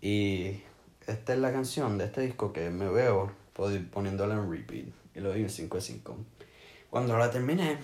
Y 0.00 0.60
esta 1.08 1.32
es 1.34 1.40
la 1.40 1.52
canción 1.52 1.98
de 1.98 2.04
este 2.04 2.20
disco 2.20 2.52
que 2.52 2.70
me 2.70 2.88
veo 2.88 3.32
poniéndola 3.92 4.34
en 4.34 4.48
repeat. 4.48 4.86
Y 5.16 5.20
lo 5.20 5.30
doy 5.30 5.42
un 5.42 5.50
5 5.50 5.76
de 5.76 5.82
5. 5.82 6.16
Cuando 6.88 7.18
la 7.18 7.32
terminé, 7.32 7.78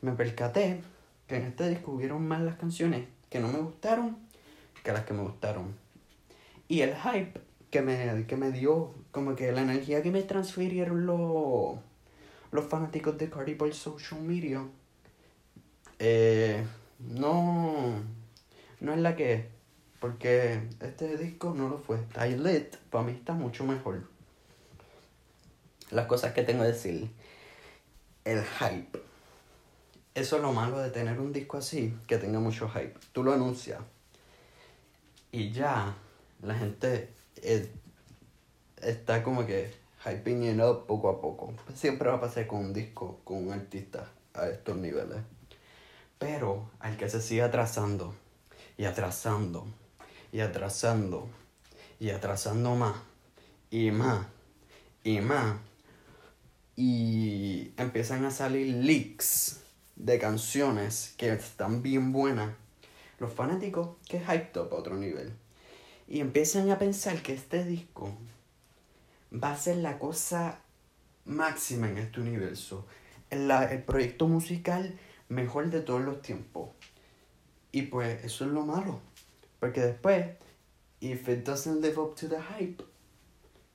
me 0.00 0.12
percaté 0.12 0.80
que 1.26 1.36
en 1.36 1.42
este 1.42 1.68
disco 1.68 1.92
hubieron 1.92 2.26
más 2.26 2.40
las 2.40 2.56
canciones 2.56 3.06
que 3.28 3.38
no 3.38 3.48
me 3.48 3.58
gustaron 3.58 4.16
que 4.82 4.92
las 4.92 5.04
que 5.04 5.12
me 5.12 5.22
gustaron. 5.22 5.74
Y 6.68 6.80
el 6.80 6.94
hype 6.94 7.45
que 7.70 7.82
me, 7.82 8.26
que 8.26 8.36
me 8.36 8.52
dio, 8.52 8.94
como 9.10 9.34
que 9.34 9.52
la 9.52 9.62
energía 9.62 10.02
que 10.02 10.10
me 10.10 10.22
transfirieron 10.22 11.06
los, 11.06 11.78
los 12.52 12.64
fanáticos 12.66 13.18
de 13.18 13.30
Cardi 13.30 13.54
por 13.54 13.72
social 13.74 14.20
media, 14.20 14.62
eh, 15.98 16.64
no, 16.98 18.02
no 18.80 18.92
es 18.92 18.98
la 18.98 19.16
que 19.16 19.56
porque 20.00 20.60
este 20.80 21.16
disco 21.16 21.54
no 21.56 21.68
lo 21.68 21.78
fue. 21.78 21.98
Lit 22.36 22.76
para 22.90 23.04
mí 23.04 23.12
está 23.12 23.32
mucho 23.32 23.64
mejor. 23.64 24.08
Las 25.90 26.06
cosas 26.06 26.32
que 26.32 26.42
tengo 26.42 26.62
que 26.62 26.68
decir. 26.68 27.10
El 28.24 28.42
hype. 28.44 29.00
Eso 30.14 30.36
es 30.36 30.42
lo 30.42 30.52
malo 30.52 30.78
de 30.78 30.90
tener 30.90 31.20
un 31.20 31.32
disco 31.32 31.58
así, 31.58 31.96
que 32.06 32.18
tenga 32.18 32.40
mucho 32.40 32.68
hype. 32.68 32.94
Tú 33.12 33.22
lo 33.22 33.32
anuncias. 33.32 33.80
Y 35.30 35.50
ya 35.50 35.94
la 36.42 36.54
gente 36.54 37.10
eh, 37.42 37.70
está 38.82 39.22
como 39.22 39.46
que 39.46 39.72
hyping 40.04 40.44
it 40.44 40.60
up 40.60 40.86
poco 40.86 41.08
a 41.08 41.20
poco. 41.20 41.54
Siempre 41.74 42.08
va 42.08 42.16
a 42.16 42.20
pasar 42.20 42.46
con 42.46 42.60
un 42.60 42.72
disco, 42.72 43.20
con 43.24 43.46
un 43.46 43.52
artista 43.52 44.10
a 44.34 44.48
estos 44.48 44.76
niveles. 44.76 45.18
Pero 46.18 46.70
al 46.80 46.96
que 46.96 47.08
se 47.08 47.20
sigue 47.20 47.42
atrasando 47.42 48.14
y 48.78 48.84
atrasando 48.84 49.66
y 50.32 50.40
atrasando 50.40 51.28
y 51.98 52.10
atrasando 52.10 52.74
más 52.74 52.96
y 53.70 53.90
más 53.90 54.26
y 55.02 55.20
más 55.20 55.56
y 56.76 57.72
empiezan 57.78 58.24
a 58.26 58.30
salir 58.30 58.84
leaks 58.84 59.60
de 59.96 60.18
canciones 60.18 61.14
que 61.16 61.32
están 61.32 61.82
bien 61.82 62.12
buenas 62.12 62.54
los 63.18 63.32
fanáticos 63.32 63.96
que 64.06 64.20
hype 64.20 64.58
up 64.60 64.68
a 64.72 64.76
otro 64.76 64.96
nivel 64.96 65.32
y 66.08 66.20
empiezan 66.20 66.70
a 66.70 66.78
pensar 66.78 67.22
que 67.22 67.34
este 67.34 67.64
disco 67.64 68.16
va 69.32 69.52
a 69.52 69.58
ser 69.58 69.78
la 69.78 69.98
cosa 69.98 70.60
máxima 71.24 71.88
en 71.88 71.98
este 71.98 72.20
universo 72.20 72.86
el, 73.30 73.50
el 73.50 73.82
proyecto 73.82 74.28
musical 74.28 74.98
mejor 75.28 75.70
de 75.70 75.80
todos 75.80 76.02
los 76.02 76.22
tiempos 76.22 76.70
y 77.72 77.82
pues 77.82 78.24
eso 78.24 78.44
es 78.44 78.50
lo 78.52 78.64
malo 78.64 79.00
porque 79.58 79.80
después, 79.80 80.26
if 81.00 81.28
it 81.28 81.44
doesn't 81.44 81.82
live 81.82 81.98
up 81.98 82.14
to 82.16 82.28
the 82.28 82.40
hype, 82.40 82.82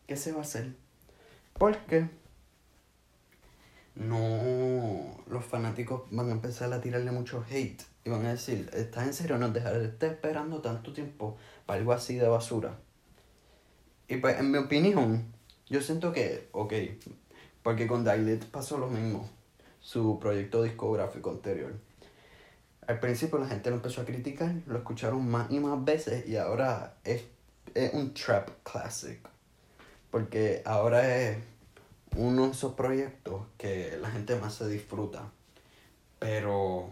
¿qué 0.07 0.15
se 0.15 0.31
va 0.31 0.39
a 0.39 0.41
hacer? 0.41 0.75
Porque 1.53 2.07
no 3.95 5.23
los 5.27 5.43
fanáticos 5.43 6.03
van 6.11 6.29
a 6.29 6.31
empezar 6.31 6.71
a 6.71 6.81
tirarle 6.81 7.11
mucho 7.11 7.43
hate 7.49 7.83
y 8.05 8.09
van 8.09 8.25
a 8.25 8.31
decir, 8.31 8.69
¿estás 8.73 9.07
en 9.07 9.13
serio? 9.13 9.37
¿Nos 9.37 9.53
dejar 9.53 9.79
de 9.79 9.87
estar 9.87 10.11
esperando 10.11 10.61
tanto 10.61 10.93
tiempo 10.93 11.37
algo 11.71 11.93
así 11.93 12.15
de 12.15 12.27
basura? 12.27 12.77
Y 14.07 14.17
pues, 14.17 14.39
en 14.39 14.51
mi 14.51 14.57
opinión, 14.57 15.25
yo 15.69 15.81
siento 15.81 16.11
que, 16.11 16.49
ok, 16.51 16.73
porque 17.63 17.87
con 17.87 18.03
Dilet 18.03 18.45
pasó 18.45 18.77
lo 18.77 18.87
mismo, 18.87 19.29
su 19.79 20.19
proyecto 20.19 20.63
discográfico 20.63 21.31
anterior 21.31 21.73
al 22.91 22.99
principio 22.99 23.39
la 23.39 23.47
gente 23.47 23.69
lo 23.69 23.77
empezó 23.77 24.01
a 24.01 24.05
criticar, 24.05 24.53
lo 24.67 24.77
escucharon 24.77 25.27
más 25.27 25.49
y 25.51 25.59
más 25.59 25.83
veces 25.83 26.27
y 26.27 26.35
ahora 26.35 26.95
es, 27.03 27.23
un 27.93 28.13
trap 28.13 28.49
classic. 28.63 29.19
Porque 30.09 30.61
ahora 30.65 31.07
es 31.17 31.37
uno 32.17 32.47
de 32.47 32.51
esos 32.51 32.73
proyectos 32.73 33.43
que 33.57 33.97
la 34.01 34.11
gente 34.11 34.35
más 34.35 34.55
se 34.55 34.67
disfruta. 34.67 35.31
Pero 36.19 36.89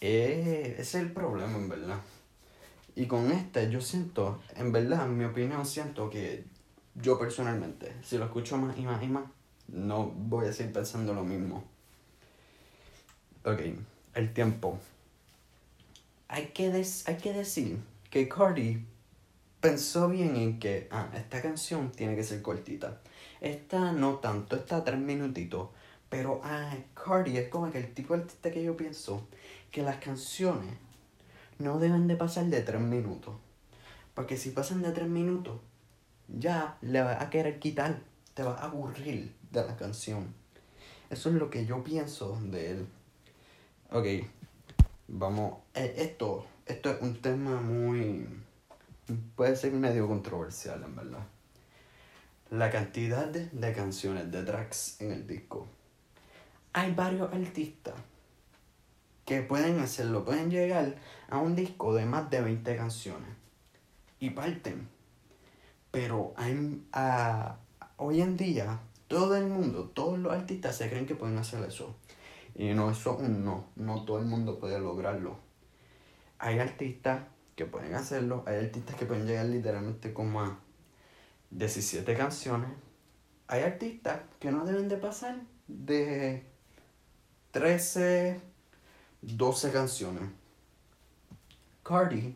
ese 0.00 0.80
es 0.80 0.94
el 0.94 1.12
problema 1.12 1.56
en 1.56 1.68
verdad. 1.68 1.98
Y 2.96 3.06
con 3.06 3.30
este 3.30 3.70
yo 3.70 3.80
siento, 3.80 4.40
en 4.56 4.72
verdad, 4.72 5.06
en 5.06 5.16
mi 5.16 5.24
opinión, 5.24 5.64
siento 5.64 6.10
que 6.10 6.44
yo 6.96 7.18
personalmente, 7.18 7.94
si 8.02 8.18
lo 8.18 8.24
escucho 8.24 8.56
más 8.56 8.76
y 8.76 8.82
más 8.82 9.02
y 9.02 9.06
más, 9.06 9.24
no 9.68 10.06
voy 10.06 10.48
a 10.48 10.52
seguir 10.52 10.72
pensando 10.72 11.14
lo 11.14 11.22
mismo. 11.22 11.62
Ok 13.44 13.60
el 14.16 14.32
tiempo. 14.32 14.78
Hay 16.28 16.46
que, 16.48 16.72
hay 17.06 17.16
que 17.16 17.32
decir 17.32 17.78
que 18.10 18.28
Cardi 18.28 18.84
pensó 19.60 20.08
bien 20.08 20.34
en 20.36 20.58
que, 20.58 20.88
ah, 20.90 21.10
esta 21.14 21.40
canción 21.40 21.92
tiene 21.92 22.16
que 22.16 22.24
ser 22.24 22.42
cortita. 22.42 23.00
Esta 23.40 23.92
no 23.92 24.16
tanto, 24.16 24.56
esta 24.56 24.82
tres 24.82 24.98
minutitos. 24.98 25.68
Pero, 26.08 26.40
ah, 26.42 26.74
Cardi 26.94 27.36
es 27.36 27.48
como 27.48 27.70
que 27.70 27.78
el 27.78 27.92
tipo 27.92 28.14
de 28.14 28.22
artista 28.22 28.50
que 28.50 28.64
yo 28.64 28.76
pienso 28.76 29.28
que 29.70 29.82
las 29.82 29.98
canciones 29.98 30.74
no 31.58 31.78
deben 31.78 32.06
de 32.06 32.16
pasar 32.16 32.46
de 32.46 32.62
tres 32.62 32.80
minutos. 32.80 33.34
Porque 34.14 34.36
si 34.36 34.50
pasan 34.50 34.82
de 34.82 34.92
tres 34.92 35.08
minutos, 35.08 35.60
ya 36.28 36.78
le 36.80 37.02
va 37.02 37.22
a 37.22 37.30
querer 37.30 37.58
quitar, 37.58 38.00
te 38.34 38.42
va 38.42 38.54
a 38.54 38.64
aburrir 38.64 39.34
de 39.50 39.64
la 39.64 39.76
canción. 39.76 40.34
Eso 41.10 41.28
es 41.28 41.36
lo 41.36 41.50
que 41.50 41.66
yo 41.66 41.84
pienso 41.84 42.38
de 42.42 42.70
él. 42.72 42.86
Ok, 43.90 44.06
vamos. 45.06 45.58
Eh, 45.74 45.94
esto, 45.98 46.46
esto 46.66 46.90
es 46.90 47.00
un 47.00 47.20
tema 47.20 47.60
muy. 47.60 48.26
puede 49.36 49.54
ser 49.54 49.72
medio 49.72 50.08
controversial, 50.08 50.82
en 50.82 50.96
verdad. 50.96 51.26
La 52.50 52.70
cantidad 52.70 53.26
de, 53.26 53.72
canciones, 53.72 54.30
de 54.30 54.42
tracks 54.42 55.00
en 55.00 55.12
el 55.12 55.26
disco. 55.26 55.66
Hay 56.72 56.92
varios 56.92 57.32
artistas 57.32 57.94
que 59.26 59.42
pueden 59.42 59.80
hacerlo, 59.80 60.24
pueden 60.24 60.50
llegar 60.50 60.94
a 61.28 61.38
un 61.38 61.56
disco 61.56 61.92
de 61.92 62.06
más 62.06 62.30
de 62.30 62.40
20 62.40 62.76
canciones 62.76 63.28
y 64.20 64.30
parten. 64.30 64.88
Pero 65.90 66.32
hay, 66.36 66.84
hoy 67.96 68.22
en 68.22 68.36
día, 68.36 68.80
todo 69.08 69.36
el 69.36 69.48
mundo, 69.48 69.90
todos 69.90 70.18
los 70.18 70.32
artistas 70.32 70.76
se 70.76 70.88
creen 70.88 71.06
que 71.06 71.16
pueden 71.16 71.36
hacer 71.38 71.62
eso. 71.64 71.96
Y 72.54 72.72
no, 72.72 72.90
eso 72.90 73.18
no, 73.20 73.66
no 73.74 74.04
todo 74.04 74.20
el 74.20 74.26
mundo 74.26 74.58
puede 74.58 74.78
lograrlo. 74.78 75.36
Hay 76.38 76.60
artistas 76.60 77.24
que 77.56 77.66
pueden 77.66 77.94
hacerlo, 77.94 78.44
hay 78.46 78.64
artistas 78.64 78.94
que 78.94 79.06
pueden 79.06 79.26
llegar 79.26 79.46
literalmente 79.46 80.12
como 80.12 80.40
a 80.40 80.60
17 81.50 82.14
canciones. 82.14 82.70
Hay 83.48 83.62
artistas 83.62 84.20
que 84.38 84.52
no 84.52 84.64
deben 84.64 84.88
de 84.88 84.96
pasar 84.98 85.36
de 85.66 86.44
13, 87.50 88.40
12 89.22 89.72
canciones. 89.72 90.30
Cardi 91.82 92.34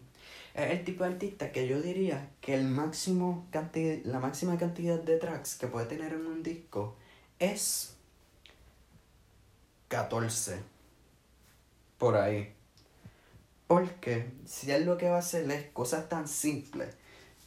es 0.55 0.71
el 0.71 0.85
tipo 0.85 1.05
de 1.05 1.11
artista 1.11 1.53
que 1.53 1.67
yo 1.67 1.81
diría 1.81 2.31
que 2.41 2.55
el 2.55 2.67
máximo 2.67 3.47
la 4.05 4.19
máxima 4.19 4.59
cantidad 4.59 4.99
de 4.99 5.19
tracks 5.19 5.57
que 5.57 5.67
puede 5.67 5.87
tener 5.87 6.13
en 6.13 6.27
un 6.27 6.43
disco 6.43 6.97
es 7.39 7.97
14. 9.89 10.63
Por 11.99 12.17
ahí. 12.17 12.53
Porque 13.67 14.31
si 14.47 14.71
él 14.71 14.85
lo 14.85 14.97
que 14.97 15.09
va 15.09 15.17
a 15.17 15.21
hacer 15.21 15.51
es 15.51 15.67
cosas 15.71 16.09
tan 16.09 16.27
simples, 16.27 16.95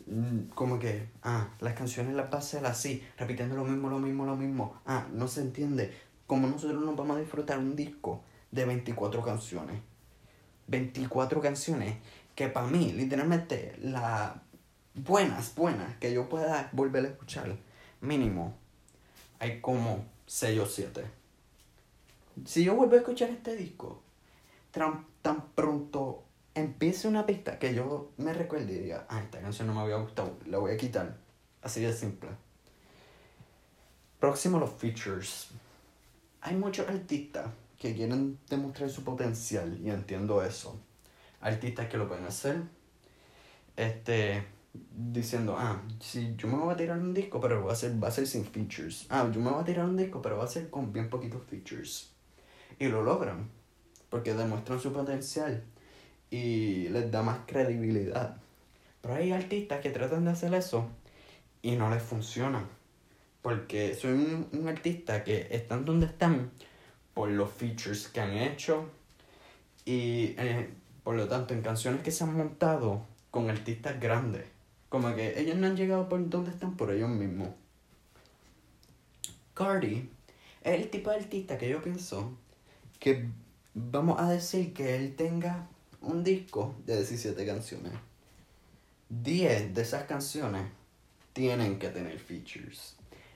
mm, 0.05 0.49
como 0.53 0.79
que, 0.79 1.09
ah, 1.23 1.49
las 1.59 1.73
canciones 1.73 2.13
las 2.13 2.31
va 2.31 2.35
a 2.35 2.39
hacer 2.39 2.65
así, 2.65 3.03
repitiendo 3.17 3.55
lo 3.55 3.65
mismo, 3.65 3.89
lo 3.89 3.99
mismo, 3.99 4.25
lo 4.25 4.35
mismo. 4.35 4.79
Ah, 4.85 5.07
no 5.11 5.27
se 5.27 5.41
entiende. 5.41 5.93
Como 6.27 6.47
nosotros 6.47 6.83
nos 6.83 6.95
vamos 6.95 7.17
a 7.17 7.19
disfrutar 7.19 7.59
un 7.59 7.75
disco 7.75 8.23
de 8.53 8.65
24 8.65 9.23
canciones. 9.23 9.81
24 10.67 11.41
canciones 11.41 11.97
que 12.35 12.47
para 12.47 12.67
mí, 12.67 12.93
literalmente, 12.93 13.75
las 13.81 14.33
buenas, 14.93 15.55
buenas, 15.55 15.97
que 15.97 16.13
yo 16.13 16.29
pueda 16.29 16.69
volver 16.71 17.05
a 17.05 17.09
escuchar, 17.09 17.55
mínimo, 18.01 18.55
hay 19.39 19.59
como 19.59 20.05
6 20.27 20.59
o 20.59 20.65
7. 20.65 21.03
Si 22.45 22.63
yo 22.63 22.75
vuelvo 22.75 22.95
a 22.95 22.99
escuchar 22.99 23.29
este 23.29 23.55
disco, 23.55 24.01
tan, 24.71 25.05
tan 25.21 25.47
pronto 25.55 26.23
empiece 26.55 27.07
una 27.07 27.25
pista 27.25 27.57
que 27.57 27.73
yo 27.73 28.11
me 28.17 28.33
recuerde 28.33 28.73
y 28.73 28.79
diga, 28.79 29.05
ah, 29.09 29.19
esta 29.19 29.41
canción 29.41 29.67
no 29.67 29.73
me 29.73 29.81
había 29.81 29.97
gustado, 29.97 30.37
la 30.45 30.59
voy 30.59 30.71
a 30.71 30.77
quitar. 30.77 31.17
Así 31.61 31.81
de 31.81 31.93
simple. 31.93 32.29
Próximo, 34.19 34.59
los 34.59 34.71
features. 34.71 35.49
Hay 36.41 36.55
muchos 36.55 36.87
artistas 36.87 37.47
que 37.83 37.93
quieren 37.93 38.39
demostrar 38.49 38.89
su 38.89 39.03
potencial 39.03 39.77
y 39.83 39.89
entiendo 39.89 40.41
eso 40.41 40.79
artistas 41.41 41.87
que 41.87 41.97
lo 41.97 42.07
pueden 42.07 42.23
hacer. 42.23 42.61
Este, 43.75 44.45
diciendo, 44.73 45.55
ah, 45.57 45.81
si 45.99 46.33
yo 46.37 46.47
me 46.47 46.57
voy 46.57 46.73
a 46.73 46.77
tirar 46.77 46.97
un 46.97 47.13
disco, 47.13 47.41
pero 47.41 47.65
va 47.65 47.73
a 47.73 47.75
ser, 47.75 48.01
va 48.01 48.07
a 48.07 48.11
ser 48.11 48.25
sin 48.25 48.45
features. 48.45 49.05
Ah, 49.09 49.29
yo 49.29 49.41
me 49.41 49.51
voy 49.51 49.61
a 49.61 49.65
tirar 49.65 49.85
un 49.85 49.97
disco, 49.97 50.21
pero 50.21 50.37
va 50.37 50.45
a 50.45 50.47
ser 50.47 50.69
con 50.69 50.93
bien 50.93 51.09
poquitos 51.09 51.43
features. 51.43 52.13
Y 52.79 52.87
lo 52.87 53.03
logran, 53.03 53.49
porque 54.09 54.33
demuestran 54.33 54.79
su 54.79 54.93
potencial 54.93 55.63
y 56.31 56.87
les 56.87 57.11
da 57.11 57.21
más 57.21 57.39
credibilidad. 57.45 58.37
Pero 59.01 59.15
hay 59.15 59.33
artistas 59.33 59.81
que 59.81 59.89
tratan 59.89 60.23
de 60.23 60.31
hacer 60.31 60.53
eso 60.53 60.87
y 61.61 61.75
no 61.75 61.89
les 61.89 62.01
funciona. 62.01 62.65
Porque 63.41 63.93
soy 63.93 64.13
un, 64.13 64.47
un 64.53 64.69
artista 64.69 65.25
que 65.25 65.49
están 65.51 65.83
donde 65.83 66.05
están 66.05 66.51
por 67.13 67.29
los 67.29 67.51
features 67.51 68.07
que 68.07 68.21
han 68.21 68.33
hecho 68.37 68.89
y 69.85 70.35
eh, 70.37 70.69
por 71.03 71.15
lo 71.15 71.27
tanto, 71.27 71.53
en 71.53 71.61
canciones 71.61 72.01
que 72.01 72.11
se 72.11 72.23
han 72.23 72.35
montado 72.35 73.05
con 73.29 73.49
artistas 73.49 73.99
grandes, 73.99 74.45
como 74.89 75.13
que 75.15 75.39
ellos 75.39 75.57
no 75.57 75.67
han 75.67 75.75
llegado 75.75 76.07
por 76.07 76.27
donde 76.29 76.51
están 76.51 76.77
por 76.77 76.91
ellos 76.91 77.09
mismos. 77.09 77.49
Cardi 79.53 80.09
es 80.63 80.81
el 80.81 80.89
tipo 80.89 81.09
de 81.09 81.17
artista 81.17 81.57
que 81.57 81.69
yo 81.69 81.81
pienso 81.81 82.37
que 82.99 83.27
vamos 83.73 84.19
a 84.19 84.29
decir 84.29 84.73
que 84.73 84.95
él 84.95 85.15
tenga 85.15 85.67
un 86.01 86.23
disco 86.23 86.73
de 86.85 86.95
17 86.97 87.45
canciones. 87.45 87.93
10 89.09 89.73
de 89.75 89.81
esas 89.81 90.05
canciones 90.05 90.63
tienen 91.33 91.79
que 91.79 91.89
tener 91.89 92.17
features. 92.17 92.95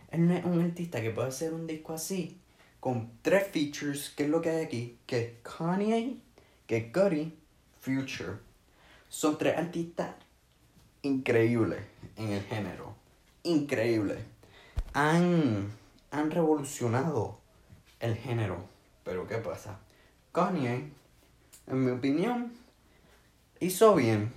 Él 0.10 0.28
no 0.28 0.36
es 0.36 0.46
un 0.46 0.62
artista 0.62 1.02
que 1.02 1.12
puede 1.12 1.28
hacer 1.28 1.54
un 1.54 1.68
disco 1.68 1.94
así, 1.94 2.38
con 2.80 3.12
tres 3.22 3.48
features, 3.48 4.12
que 4.12 4.24
es 4.24 4.30
lo 4.30 4.42
que 4.42 4.50
hay 4.50 4.66
aquí, 4.66 5.00
que 5.06 5.20
es 5.20 5.32
Kanye, 5.42 6.18
que 6.66 6.78
es 6.78 7.34
Future. 7.80 8.38
Son 9.10 9.38
tres 9.38 9.58
artistas 9.58 10.16
increíbles 11.02 11.82
en 12.16 12.32
el 12.32 12.44
género. 12.44 12.96
Increíbles. 13.44 14.20
Han, 14.94 15.72
han 16.12 16.32
revolucionado 16.32 17.40
el 18.00 18.16
género. 18.16 18.66
Pero 19.04 19.28
¿qué 19.28 19.38
pasa? 19.38 19.80
Kanye, 20.32 20.92
en 21.68 21.86
mi 21.86 21.92
opinión, 21.92 22.52
hizo 23.60 23.96
bien. 23.96 24.34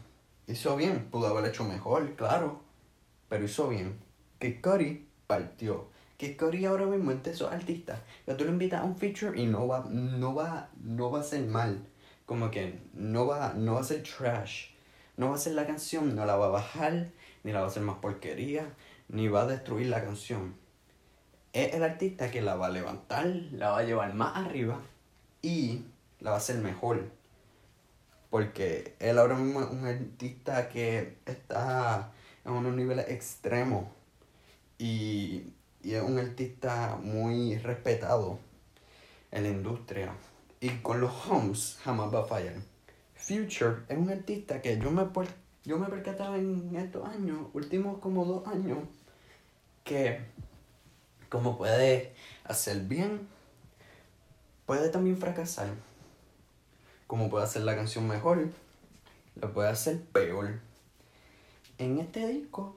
Hizo 0.46 0.76
bien. 0.76 1.08
Pudo 1.10 1.26
haber 1.26 1.50
hecho 1.50 1.64
mejor, 1.64 2.14
claro. 2.14 2.60
Pero 3.28 3.44
hizo 3.44 3.68
bien. 3.68 3.98
Que 4.38 4.60
Cody 4.60 5.06
partió. 5.26 5.88
Que 6.20 6.36
Cody 6.36 6.66
ahora 6.66 6.84
mismo 6.84 7.12
es 7.12 7.22
de 7.22 7.30
esos 7.30 7.50
artistas. 7.50 7.98
Que 8.26 8.34
tú 8.34 8.44
le 8.44 8.50
invitas 8.50 8.82
a 8.82 8.84
un 8.84 8.94
feature 8.94 9.40
y 9.40 9.46
no 9.46 9.66
va, 9.66 9.86
no 9.88 10.34
va, 10.34 10.68
no 10.82 11.10
va 11.10 11.20
a 11.20 11.22
ser 11.22 11.46
mal 11.46 11.80
como 12.30 12.48
que 12.52 12.78
no 12.94 13.26
va, 13.26 13.54
no 13.54 13.74
va 13.74 13.80
a 13.80 13.82
ser 13.82 14.04
trash. 14.04 14.66
No 15.16 15.30
va 15.30 15.34
a 15.34 15.38
ser 15.38 15.54
la 15.54 15.66
canción, 15.66 16.14
no 16.14 16.24
la 16.26 16.36
va 16.36 16.46
a 16.46 16.50
bajar, 16.50 17.08
ni 17.42 17.50
la 17.50 17.58
va 17.58 17.64
a 17.64 17.68
hacer 17.68 17.82
más 17.82 17.96
porquería, 17.96 18.72
ni 19.08 19.26
va 19.26 19.42
a 19.42 19.46
destruir 19.46 19.88
la 19.88 20.04
canción. 20.04 20.54
Es 21.52 21.74
el 21.74 21.82
artista 21.82 22.30
que 22.30 22.40
la 22.40 22.54
va 22.54 22.68
a 22.68 22.70
levantar, 22.70 23.26
la 23.26 23.70
va 23.70 23.78
a 23.80 23.82
llevar 23.82 24.14
más 24.14 24.36
arriba 24.36 24.80
y 25.42 25.86
la 26.20 26.30
va 26.30 26.36
a 26.36 26.38
hacer 26.38 26.58
mejor. 26.58 27.10
Porque 28.30 28.94
él 29.00 29.18
ahora 29.18 29.34
mismo 29.34 29.62
es 29.62 29.70
un 29.70 29.84
artista 29.84 30.68
que 30.68 31.16
está 31.26 32.12
en 32.44 32.52
unos 32.52 32.76
niveles 32.76 33.08
extremos 33.08 33.86
y, 34.78 35.52
y 35.82 35.94
es 35.94 36.02
un 36.02 36.18
artista 36.18 36.98
muy 37.02 37.56
respetado 37.58 38.38
en 39.30 39.44
la 39.44 39.48
industria. 39.48 40.12
Y 40.60 40.68
con 40.78 41.00
los 41.00 41.12
homes 41.26 41.78
jamás 41.82 42.14
va 42.14 42.20
a 42.20 42.24
fallar. 42.24 42.54
Future 43.14 43.82
es 43.88 43.96
un 43.96 44.10
artista 44.10 44.60
que 44.60 44.78
yo 44.78 44.90
me, 44.90 45.06
yo 45.64 45.78
me 45.78 45.86
percataba 45.86 46.36
en 46.36 46.74
estos 46.76 47.06
años, 47.06 47.48
últimos 47.52 47.98
como 47.98 48.24
dos 48.24 48.46
años, 48.46 48.78
que 49.84 50.20
como 51.28 51.56
puede 51.56 52.12
hacer 52.44 52.80
bien, 52.82 53.28
puede 54.66 54.88
también 54.88 55.16
fracasar. 55.16 55.68
Como 57.06 57.30
puede 57.30 57.44
hacer 57.44 57.62
la 57.62 57.74
canción 57.74 58.06
mejor, 58.06 58.50
lo 59.36 59.52
puede 59.52 59.68
hacer 59.68 60.00
peor. 60.00 60.60
En 61.78 61.98
este 61.98 62.26
disco, 62.26 62.76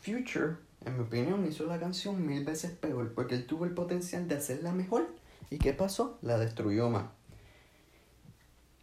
Future, 0.00 0.56
en 0.84 0.96
mi 0.96 1.04
opinión, 1.04 1.46
hizo 1.46 1.66
la 1.66 1.78
canción 1.78 2.26
mil 2.26 2.44
veces 2.44 2.72
peor 2.72 3.12
porque 3.14 3.34
él 3.34 3.46
tuvo 3.46 3.64
el 3.64 3.72
potencial 3.72 4.28
de 4.28 4.36
hacerla 4.36 4.72
mejor 4.72 5.08
¿Y 5.50 5.58
qué 5.58 5.72
pasó? 5.72 6.18
La 6.22 6.38
destruyó 6.38 6.90
más. 6.90 7.06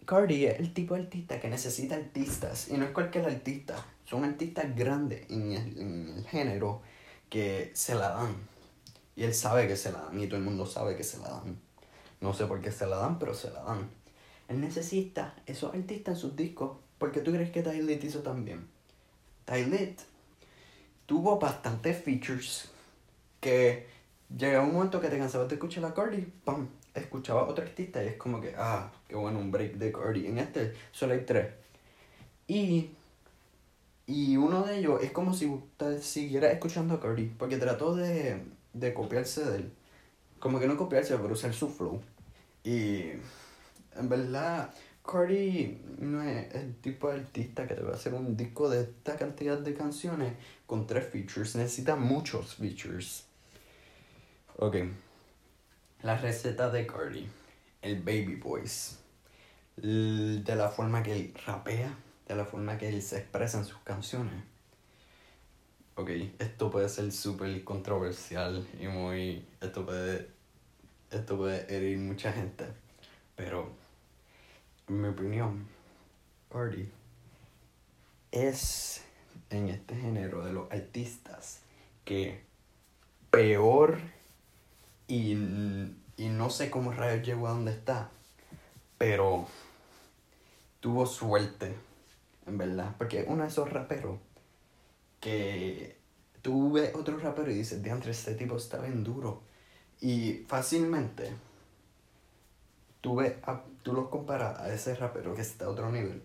Cardi 0.05 0.45
es 0.45 0.59
el 0.59 0.73
tipo 0.73 0.95
de 0.95 1.01
artista 1.01 1.39
que 1.39 1.49
necesita 1.49 1.95
artistas. 1.95 2.69
Y 2.69 2.77
no 2.77 2.85
es 2.85 2.91
cualquier 2.91 3.25
artista. 3.25 3.75
Son 4.05 4.23
artistas 4.23 4.75
grandes 4.75 5.29
en 5.29 5.51
el, 5.51 6.25
género 6.27 6.81
que 7.29 7.71
se 7.73 7.95
la 7.95 8.09
dan. 8.09 8.35
Y 9.15 9.23
él 9.23 9.33
sabe 9.33 9.67
que 9.67 9.75
se 9.75 9.91
la 9.91 10.01
dan. 10.01 10.19
Y 10.19 10.27
todo 10.27 10.37
el 10.37 10.45
mundo 10.45 10.65
sabe 10.65 10.95
que 10.95 11.03
se 11.03 11.19
la 11.19 11.29
dan. 11.29 11.59
No 12.21 12.33
sé 12.33 12.45
por 12.45 12.61
qué 12.61 12.71
se 12.71 12.87
la 12.87 12.97
dan, 12.97 13.19
pero 13.19 13.33
se 13.33 13.51
la 13.51 13.63
dan. 13.63 13.89
Él 14.47 14.59
necesita 14.59 15.35
esos 15.45 15.73
artistas 15.73 16.15
en 16.15 16.21
sus 16.21 16.35
discos. 16.35 16.77
Porque 16.97 17.21
tú 17.21 17.31
crees 17.31 17.51
que 17.51 17.61
Tyler 17.61 18.03
hizo 18.03 18.21
también. 18.21 18.67
Tyler 19.45 19.95
tuvo 21.05 21.39
bastantes 21.39 22.03
features 22.03 22.69
que 23.39 23.87
llega 24.35 24.61
un 24.61 24.73
momento 24.73 24.99
que 24.99 25.09
te 25.09 25.17
cansabas 25.17 25.47
de 25.47 25.55
escuchar 25.55 25.85
a 25.85 25.93
Cardi, 25.93 26.21
pam, 26.43 26.67
escuchaba 26.93 27.41
a 27.41 27.45
otro 27.45 27.63
artista 27.63 28.03
y 28.03 28.07
es 28.07 28.15
como 28.15 28.41
que, 28.41 28.53
ah, 28.57 28.91
qué 29.07 29.15
bueno, 29.15 29.39
un 29.39 29.51
break 29.51 29.73
de 29.73 29.91
Cardi. 29.91 30.27
En 30.27 30.39
este 30.39 30.73
solo 30.91 31.13
hay 31.13 31.21
tres. 31.25 31.53
Y, 32.47 32.91
y 34.07 34.37
uno 34.37 34.63
de 34.63 34.79
ellos 34.79 35.01
es 35.03 35.11
como 35.11 35.33
si 35.33 35.45
usted 35.45 36.01
siguiera 36.01 36.51
escuchando 36.51 36.95
a 36.95 36.99
Cardi, 36.99 37.25
porque 37.37 37.57
trató 37.57 37.95
de, 37.95 38.43
de 38.73 38.93
copiarse 38.93 39.45
de 39.45 39.57
él. 39.57 39.71
Como 40.39 40.59
que 40.59 40.67
no 40.67 40.77
copiarse, 40.77 41.17
pero 41.17 41.33
usar 41.33 41.53
su 41.53 41.69
flow. 41.69 42.01
Y 42.63 43.11
en 43.95 44.09
verdad, 44.09 44.73
Cardi 45.05 45.79
no 45.99 46.23
es 46.23 46.53
el 46.55 46.75
tipo 46.77 47.09
de 47.09 47.19
artista 47.19 47.67
que 47.67 47.75
te 47.75 47.81
va 47.81 47.91
a 47.91 47.95
hacer 47.95 48.13
un 48.13 48.35
disco 48.35 48.69
de 48.69 48.81
esta 48.81 49.15
cantidad 49.15 49.57
de 49.57 49.73
canciones 49.75 50.33
con 50.65 50.87
tres 50.87 51.07
features. 51.07 51.55
Necesita 51.55 51.95
muchos 51.95 52.55
features. 52.55 53.25
Ok. 54.57 54.77
La 56.01 56.17
receta 56.17 56.69
de 56.69 56.87
Cardi. 56.87 57.27
El 57.81 58.01
baby 58.01 58.35
voice. 58.35 58.95
de 59.77 60.55
la 60.55 60.69
forma 60.69 61.03
que 61.03 61.13
él 61.13 61.33
rapea. 61.45 61.95
De 62.27 62.35
la 62.35 62.45
forma 62.45 62.77
que 62.77 62.89
él 62.89 63.01
se 63.01 63.19
expresa 63.19 63.59
en 63.59 63.65
sus 63.65 63.77
canciones. 63.79 64.43
Ok, 65.97 66.09
esto 66.39 66.71
puede 66.71 66.89
ser 66.89 67.11
súper 67.11 67.63
controversial 67.63 68.67
y 68.79 68.87
muy... 68.87 69.45
Esto 69.61 69.85
puede... 69.85 70.29
Esto 71.11 71.37
puede 71.37 71.73
herir 71.73 71.99
mucha 71.99 72.33
gente. 72.33 72.65
Pero, 73.35 73.84
mi 74.87 75.07
opinión, 75.07 75.67
Cardi 76.49 76.89
es 78.31 79.01
en 79.49 79.69
este 79.69 79.95
género 79.95 80.43
de 80.43 80.53
los 80.53 80.71
artistas 80.71 81.61
que 82.03 82.41
peor 83.31 83.97
y, 85.07 85.33
y 86.17 86.29
no 86.29 86.49
sé 86.49 86.69
cómo 86.69 86.91
rayos 86.91 87.25
llegó 87.25 87.47
a 87.47 87.51
donde 87.51 87.71
está. 87.71 88.09
Pero 88.97 89.47
tuvo 90.79 91.05
suerte, 91.05 91.73
en 92.45 92.57
verdad. 92.57 92.95
Porque 92.97 93.25
uno 93.27 93.43
de 93.43 93.49
esos 93.49 93.71
raperos 93.71 94.19
que 95.19 95.97
tú 96.41 96.73
ves 96.73 96.93
otro 96.95 97.17
rapero 97.17 97.51
y 97.51 97.55
dices, 97.55 97.81
diantre, 97.81 98.11
este 98.11 98.35
tipo 98.35 98.57
está 98.57 98.79
bien 98.79 99.03
duro. 99.03 99.41
Y 100.01 100.45
fácilmente 100.47 101.31
tú, 103.01 103.15
ves 103.15 103.35
tú 103.85 103.93
lo 103.93 104.09
comparas 104.09 104.59
a 104.59 104.73
ese 104.73 104.95
rapero 104.95 105.35
que 105.35 105.43
está 105.43 105.65
a 105.65 105.69
otro 105.69 105.91
nivel, 105.91 106.23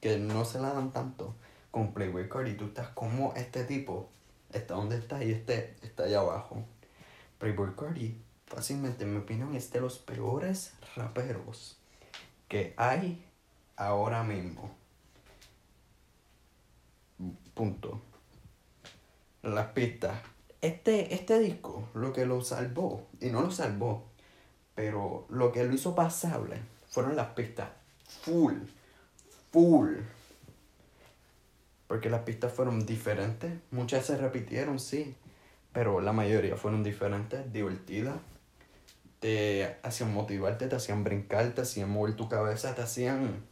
que 0.00 0.16
no 0.16 0.44
se 0.44 0.60
la 0.60 0.72
dan 0.72 0.92
tanto 0.92 1.34
con 1.72 1.92
Playboy 1.92 2.28
Cardi. 2.28 2.54
Tú 2.54 2.66
estás 2.66 2.90
como 2.90 3.34
este 3.34 3.64
tipo 3.64 4.08
está 4.52 4.74
donde 4.74 4.96
está 4.96 5.22
y 5.24 5.32
este 5.32 5.76
está 5.82 6.04
allá 6.04 6.20
abajo. 6.20 6.64
Playboy 7.40 7.74
Cardi, 7.74 8.16
fácilmente, 8.46 9.02
en 9.02 9.14
mi 9.14 9.18
opinión, 9.18 9.56
es 9.56 9.72
de 9.72 9.80
los 9.80 9.98
peores 9.98 10.74
raperos 10.94 11.80
que 12.46 12.74
hay 12.76 13.26
ahora 13.74 14.22
mismo. 14.22 14.70
Punto. 17.54 18.00
Las 19.42 19.66
pistas. 19.72 20.16
Este, 20.60 21.12
este 21.12 21.40
disco, 21.40 21.88
lo 21.94 22.12
que 22.12 22.24
lo 22.24 22.40
salvó, 22.42 23.08
y 23.20 23.30
no 23.30 23.42
lo 23.42 23.50
salvó, 23.50 24.04
pero 24.76 25.26
lo 25.28 25.50
que 25.50 25.64
lo 25.64 25.74
hizo 25.74 25.96
pasable 25.96 26.60
fueron 26.90 27.16
las 27.16 27.28
pistas. 27.28 27.68
Full. 28.22 28.54
Full. 29.52 29.96
Porque 31.86 32.10
las 32.10 32.22
pistas 32.22 32.52
fueron 32.52 32.84
diferentes. 32.84 33.52
Muchas 33.70 34.06
se 34.06 34.18
repitieron, 34.18 34.78
sí. 34.78 35.14
Pero 35.72 36.00
la 36.00 36.12
mayoría 36.12 36.56
fueron 36.56 36.82
diferentes, 36.82 37.52
divertidas. 37.52 38.16
Te 39.20 39.76
hacían 39.82 40.12
motivarte, 40.12 40.66
te 40.66 40.76
hacían 40.76 41.04
brincar, 41.04 41.52
te 41.52 41.62
hacían 41.62 41.90
mover 41.90 42.16
tu 42.16 42.28
cabeza, 42.28 42.74
te 42.74 42.82
hacían 42.82 43.44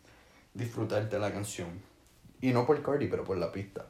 disfrutarte 0.54 1.18
la 1.18 1.32
canción. 1.32 1.68
Y 2.40 2.52
no 2.52 2.66
por 2.66 2.82
Cardi, 2.82 3.06
pero 3.06 3.24
por 3.24 3.38
la 3.38 3.52
pista. 3.52 3.86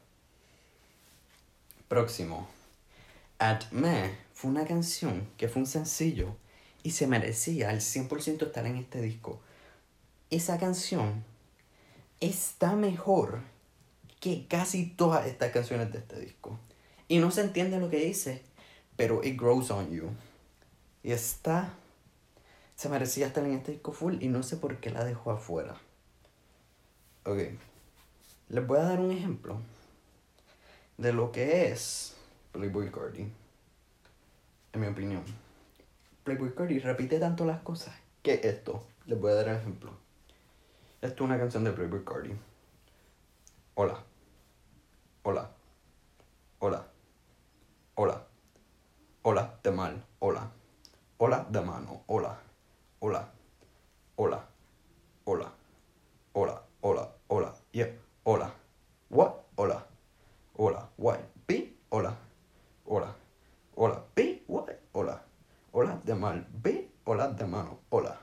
Próximo. 1.89 2.49
At 3.39 3.71
Me 3.71 4.11
fue 4.35 4.51
una 4.51 4.67
canción 4.67 5.29
que 5.37 5.49
fue 5.49 5.63
un 5.63 5.67
sencillo 5.67 6.37
y 6.83 6.93
se 6.93 7.07
merecía 7.07 7.71
al 7.71 7.81
100% 7.81 8.47
estar 8.47 8.67
en 8.67 8.77
este 8.77 9.01
disco. 9.01 9.41
Esa 10.31 10.59
canción 10.59 11.25
está 12.21 12.77
mejor 12.77 13.41
que 14.21 14.47
casi 14.49 14.87
todas 14.87 15.27
estas 15.27 15.53
canciones 15.53 15.93
de 15.93 15.99
este 15.99 16.21
disco. 16.21 16.59
Y 17.09 17.19
no 17.19 17.31
se 17.31 17.43
entiende 17.43 17.79
lo 17.79 17.89
que 17.91 18.05
dice, 18.05 18.43
pero 18.97 19.25
it 19.25 19.41
grows 19.41 19.71
on 19.71 19.91
you. 19.91 20.11
Y 21.03 21.13
está. 21.13 21.75
Se 22.77 22.89
merecía 22.89 23.27
estar 23.27 23.45
en 23.45 23.55
este 23.55 23.73
disco 23.73 23.93
full 23.93 24.17
y 24.21 24.29
no 24.29 24.43
sé 24.43 24.57
por 24.57 24.79
qué 24.79 24.91
la 24.91 25.05
dejó 25.05 25.33
afuera. 25.33 25.77
Ok. 27.25 27.39
Les 28.49 28.67
voy 28.67 28.79
a 28.79 28.83
dar 28.83 29.01
un 29.01 29.11
ejemplo 29.11 29.61
de 30.97 31.13
lo 31.13 31.33
que 31.33 31.71
es 31.71 32.15
Playboy 32.53 32.91
Cardi. 32.91 33.31
En 34.73 34.81
mi 34.81 34.87
opinión. 34.87 35.25
Playboy 36.29 36.55
Cardi 36.55 36.79
repite 36.79 37.19
tanto 37.19 37.47
las 37.47 37.61
cosas 37.61 37.95
que 38.23 38.39
esto. 38.45 38.85
Les 39.07 39.19
voy 39.19 39.33
a 39.33 39.37
dar 39.37 39.49
un 39.49 39.55
ejemplo. 39.55 39.93
Esto 41.01 41.25
es 41.25 41.31
una 41.31 41.39
canción 41.39 41.65
de 41.65 41.73
Playboy 41.73 42.05
Cardi. 42.05 42.37
Hola. 43.77 43.99
Hola. 45.23 45.51
Hola. 46.59 46.87
Hola. 47.95 48.27
Hola 49.23 49.59
de 49.63 49.71
mal. 49.71 50.05
Hola. 50.19 50.51
Hola 51.17 51.47
de 51.49 51.61
mano. 51.63 52.03
Hola. 52.09 52.39
Hola. 52.99 53.33
Hola. 54.17 54.45
Hola. 55.25 55.53
Hola. 56.35 56.63
Hola. 56.83 57.09
Hola. 57.29 57.55
Yeah. 57.73 57.89
Hola. 58.25 58.53
What? 59.09 59.33
Hola. 59.57 59.87
Hola. 60.59 60.91
Why? 60.99 61.17
B. 61.47 61.73
Hola. 61.89 62.15
Hola. 62.85 63.17
Hola. 63.77 64.05
B. 64.15 64.38
Hola. 65.81 66.01
De 66.05 66.13
mal. 66.13 66.45
B. 66.51 66.91
Hola 67.05 67.29
de 67.29 67.47
mano. 67.47 67.79
Hola. 67.91 68.19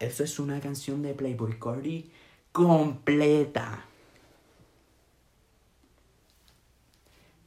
Eso 0.00 0.24
es 0.24 0.40
una 0.40 0.58
canción 0.58 1.00
de 1.00 1.14
Playboy 1.14 1.60
Cardi 1.60 2.10
completa. 2.50 3.84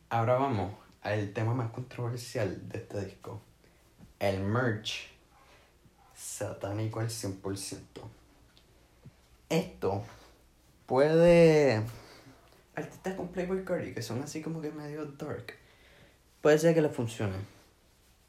Ahora 0.07 0.35
vamos 0.35 0.71
al 1.01 1.33
tema 1.33 1.53
más 1.53 1.69
controversial 1.71 2.69
de 2.69 2.77
este 2.77 3.03
disco. 3.03 3.41
El 4.19 4.39
merch 4.39 5.09
satánico 6.15 7.01
al 7.01 7.09
100%. 7.09 7.81
Esto 9.49 10.05
puede... 10.85 11.83
Artistas 12.73 13.15
con 13.15 13.27
Playboy 13.33 13.65
Cardi 13.65 13.93
que 13.93 14.01
son 14.01 14.23
así 14.23 14.41
como 14.41 14.61
que 14.61 14.71
medio 14.71 15.05
dark. 15.07 15.55
Puede 16.39 16.57
ser 16.57 16.73
que 16.73 16.81
le 16.81 16.87
funcione. 16.87 17.56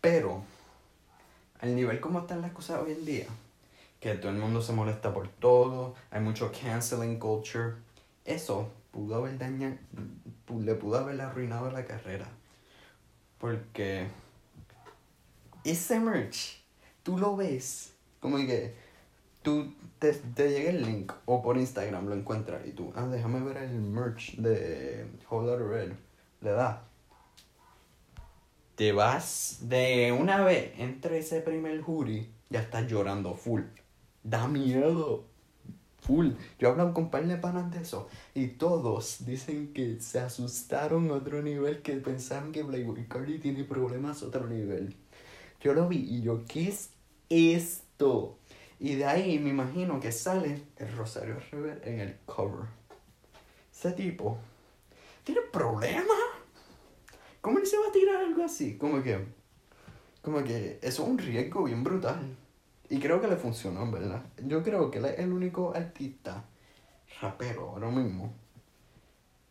Pero, 0.00 0.42
al 1.60 1.74
nivel 1.74 2.00
como 2.00 2.20
están 2.20 2.40
las 2.40 2.52
cosas 2.52 2.80
hoy 2.82 2.92
en 2.92 3.04
día, 3.04 3.26
que 4.00 4.14
todo 4.14 4.30
el 4.30 4.38
mundo 4.38 4.62
se 4.62 4.72
molesta 4.72 5.12
por 5.12 5.28
todo, 5.28 5.94
hay 6.10 6.20
mucho 6.20 6.52
canceling 6.52 7.18
culture, 7.18 7.74
eso 8.24 8.70
pudo 8.92 9.16
haber 9.16 9.38
dañado, 9.38 9.76
le 10.60 10.74
pudo 10.74 10.98
haber 10.98 11.20
arruinado 11.20 11.70
la 11.70 11.84
carrera. 11.84 12.28
Porque 13.38 14.06
ese 15.64 15.98
merch, 16.00 16.62
tú 17.02 17.18
lo 17.18 17.36
ves, 17.36 17.92
como 18.20 18.36
que 18.38 18.74
tú 19.42 19.72
te, 19.98 20.12
te 20.12 20.50
llega 20.50 20.70
el 20.70 20.82
link 20.82 21.12
o 21.26 21.42
por 21.42 21.56
Instagram 21.56 22.06
lo 22.06 22.14
encuentras 22.14 22.66
y 22.66 22.72
tú, 22.72 22.92
ah, 22.94 23.06
déjame 23.06 23.40
ver 23.40 23.58
el 23.58 23.80
merch 23.80 24.36
de 24.36 25.06
Whole 25.28 25.46
Lotta 25.46 25.64
Red. 25.64 25.92
Le 26.40 26.50
das. 26.50 26.87
Te 28.78 28.92
vas 28.92 29.58
de 29.62 30.12
una 30.12 30.44
vez 30.44 30.70
entre 30.78 31.18
ese 31.18 31.40
primer 31.40 31.80
jury, 31.80 32.30
ya 32.48 32.60
estás 32.60 32.86
llorando 32.86 33.34
full. 33.34 33.62
Da 34.22 34.46
miedo. 34.46 35.24
Full. 36.02 36.28
Yo 36.60 36.68
he 36.68 36.70
hablado 36.70 36.94
con 36.94 37.06
un 37.06 37.10
par 37.10 37.26
de 37.26 37.38
panas 37.38 37.72
de 37.72 37.80
eso. 37.80 38.08
Y 38.36 38.46
todos 38.46 39.26
dicen 39.26 39.72
que 39.72 39.98
se 39.98 40.20
asustaron 40.20 41.10
a 41.10 41.14
otro 41.14 41.42
nivel, 41.42 41.82
que 41.82 41.94
pensaron 41.94 42.52
que 42.52 42.64
Playboy 42.64 43.08
Cardi 43.08 43.40
tiene 43.40 43.64
problemas 43.64 44.22
a 44.22 44.26
otro 44.26 44.46
nivel. 44.46 44.94
Yo 45.60 45.74
lo 45.74 45.88
vi 45.88 45.96
y 45.96 46.22
yo, 46.22 46.44
¿qué 46.46 46.68
es 46.68 46.90
esto? 47.28 48.38
Y 48.78 48.94
de 48.94 49.06
ahí 49.06 49.40
me 49.40 49.50
imagino 49.50 49.98
que 49.98 50.12
sale 50.12 50.62
el 50.76 50.96
Rosario 50.96 51.40
River 51.50 51.82
en 51.84 51.98
el 51.98 52.16
cover. 52.26 52.68
Ese 53.74 53.90
tipo 53.90 54.38
tiene 55.24 55.40
problemas. 55.52 56.27
¿Cómo 57.40 57.58
se 57.64 57.78
va 57.78 57.88
a 57.88 57.92
tirar 57.92 58.16
algo 58.16 58.44
así? 58.44 58.76
Como 58.76 59.02
que, 59.02 59.24
como 60.22 60.42
que 60.42 60.78
eso 60.82 61.02
es 61.02 61.08
un 61.08 61.18
riesgo 61.18 61.64
bien 61.64 61.84
brutal. 61.84 62.36
Y 62.90 62.98
creo 62.98 63.20
que 63.20 63.28
le 63.28 63.36
funcionó, 63.36 63.90
verdad. 63.90 64.22
Yo 64.44 64.62
creo 64.62 64.90
que 64.90 64.98
él 64.98 65.04
es 65.04 65.18
el 65.18 65.32
único 65.32 65.74
artista 65.74 66.44
rapero 67.20 67.70
ahora 67.70 67.90
mismo 67.90 68.32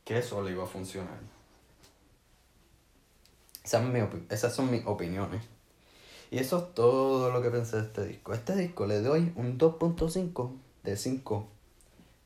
que 0.04 0.18
eso 0.18 0.42
le 0.42 0.52
iba 0.52 0.64
a 0.64 0.68
funcionar. 0.68 1.20
Esas, 4.30 4.56
son 4.56 4.72
mis 4.72 4.86
opiniones. 4.86 5.44
Y 6.32 6.40
eso 6.40 6.58
es 6.60 6.74
todo 6.74 7.30
lo 7.30 7.42
que 7.42 7.50
pensé 7.50 7.78
de 7.78 7.84
este 7.84 8.06
disco. 8.06 8.34
este 8.34 8.56
disco 8.56 8.86
le 8.86 9.02
doy 9.02 9.34
un 9.36 9.58
2.5 9.58 10.52
de 10.84 10.96
5. 10.96 11.48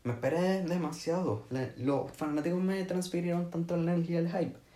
Me 0.04 0.14
esperé 0.14 0.62
demasiado. 0.62 1.48
los 1.78 2.12
fanáticos 2.12 2.62
me 2.62 2.84
transfirieron 2.84 3.50
tanto 3.50 3.76
la 3.78 3.94
energía 3.94 4.22
y 4.22 4.26
el 4.26 4.32
hype 4.32 4.71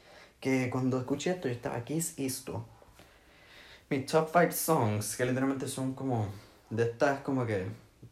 que 0.45 0.69
cuando 0.69 0.99
escuché 0.99 1.31
esto 1.31 1.47
yo 1.47 1.55
estaba, 1.55 1.84
¿qué 1.84 1.97
es 1.97 2.13
esto? 2.19 2.63
Mis 3.89 4.05
top 4.05 4.29
5 4.31 4.51
songs, 4.51 5.17
que 5.17 5.26
literalmente 5.26 5.67
son 5.67 5.95
como 5.95 6.28
de 6.69 6.84
estas, 6.84 7.22
como 7.22 7.47
que 7.47 7.65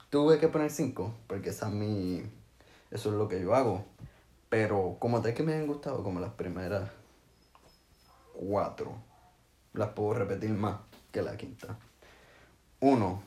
tuve 0.09 0.39
que 0.39 0.47
poner 0.47 0.71
5, 0.71 1.13
porque 1.27 1.51
esa 1.51 1.67
es 1.67 1.73
mi. 1.75 2.23
Eso 2.89 3.09
es 3.09 3.15
lo 3.17 3.27
que 3.27 3.39
yo 3.39 3.53
hago. 3.53 3.85
Pero 4.49 4.97
como 4.97 5.21
tal 5.21 5.35
que 5.35 5.43
me 5.43 5.53
han 5.53 5.67
gustado, 5.67 6.03
como 6.03 6.19
las 6.19 6.31
primeras 6.31 6.89
4, 8.33 8.91
las 9.73 9.89
puedo 9.89 10.15
repetir 10.15 10.49
más 10.49 10.79
que 11.11 11.21
la 11.21 11.37
quinta. 11.37 11.77
1. 12.79 13.21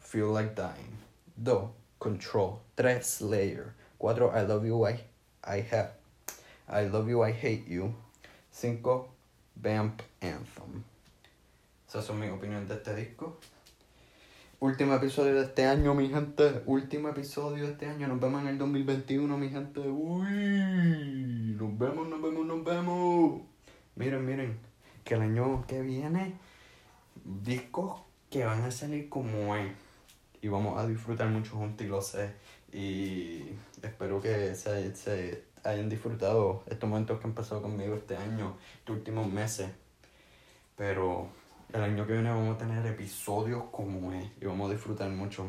Feel 0.00 0.32
Like 0.32 0.54
Dying. 0.54 0.96
2. 1.36 1.70
Control. 1.98 2.60
3. 2.76 3.06
Slayer. 3.06 3.74
4. 3.98 4.32
I 4.34 4.46
Love 4.46 4.64
You, 4.64 4.88
I, 4.88 5.04
I 5.44 5.66
Have. 5.70 5.90
I 6.66 6.88
Love 6.88 7.10
You, 7.10 7.22
I 7.22 7.32
Hate 7.32 7.66
You. 7.68 8.07
5. 8.50 9.08
Vamp 9.56 10.00
Anthem. 10.20 10.82
Esas 11.88 12.04
son 12.04 12.20
mis 12.20 12.30
opiniones 12.30 12.68
de 12.68 12.74
este 12.76 12.94
disco. 12.94 13.38
Último 14.60 14.94
episodio 14.94 15.34
de 15.34 15.44
este 15.44 15.66
año, 15.66 15.94
mi 15.94 16.08
gente. 16.08 16.62
Último 16.66 17.08
episodio 17.08 17.66
de 17.66 17.72
este 17.72 17.86
año. 17.86 18.08
Nos 18.08 18.20
vemos 18.20 18.42
en 18.42 18.48
el 18.48 18.58
2021, 18.58 19.38
mi 19.38 19.48
gente. 19.48 19.80
Uy, 19.80 21.56
nos 21.58 21.78
vemos, 21.78 22.08
nos 22.08 22.20
vemos, 22.20 22.46
nos 22.46 22.64
vemos. 22.64 23.42
Miren, 23.96 24.26
miren. 24.26 24.58
Que 25.04 25.14
el 25.14 25.22
año 25.22 25.64
que 25.66 25.80
viene, 25.80 26.34
discos 27.24 28.00
que 28.30 28.44
van 28.44 28.62
a 28.62 28.70
salir 28.70 29.08
como 29.08 29.56
es. 29.56 29.72
y 30.42 30.48
vamos 30.48 30.78
a 30.78 30.86
disfrutar 30.86 31.28
mucho 31.28 31.56
juntos 31.56 31.86
y 31.86 31.88
lo 31.88 32.02
sé. 32.02 32.34
Y 32.72 33.44
espero 33.82 34.20
que 34.20 34.54
se, 34.54 34.94
se 34.94 35.47
hayan 35.68 35.88
disfrutado 35.88 36.62
estos 36.66 36.88
momentos 36.88 37.20
que 37.20 37.26
han 37.26 37.34
pasado 37.34 37.62
conmigo 37.62 37.94
este 37.94 38.16
año, 38.16 38.56
estos 38.78 38.96
últimos 38.96 39.30
meses. 39.30 39.70
Pero 40.76 41.28
el 41.72 41.82
año 41.82 42.06
que 42.06 42.14
viene 42.14 42.30
vamos 42.30 42.56
a 42.56 42.58
tener 42.58 42.84
episodios 42.86 43.64
como 43.70 44.12
es 44.12 44.26
y 44.40 44.46
vamos 44.46 44.70
a 44.70 44.72
disfrutar 44.72 45.10
mucho. 45.10 45.46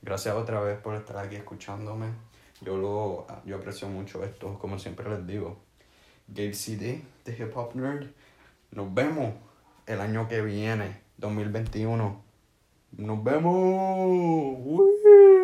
Gracias 0.00 0.34
otra 0.34 0.60
vez 0.60 0.78
por 0.80 0.94
estar 0.94 1.18
aquí 1.18 1.36
escuchándome. 1.36 2.06
Yo 2.60 2.76
lo 2.76 3.26
yo 3.44 3.56
aprecio 3.56 3.88
mucho 3.88 4.24
esto, 4.24 4.58
como 4.58 4.78
siempre 4.78 5.08
les 5.08 5.26
digo. 5.26 5.58
Gabe 6.28 6.54
CD 6.54 7.02
de 7.24 7.32
Hip 7.32 7.56
Hop 7.56 7.74
Nerd. 7.74 8.08
Nos 8.70 8.92
vemos 8.94 9.34
el 9.86 10.00
año 10.00 10.28
que 10.28 10.40
viene, 10.42 11.00
2021. 11.18 12.22
Nos 12.92 13.24
vemos. 13.24 15.41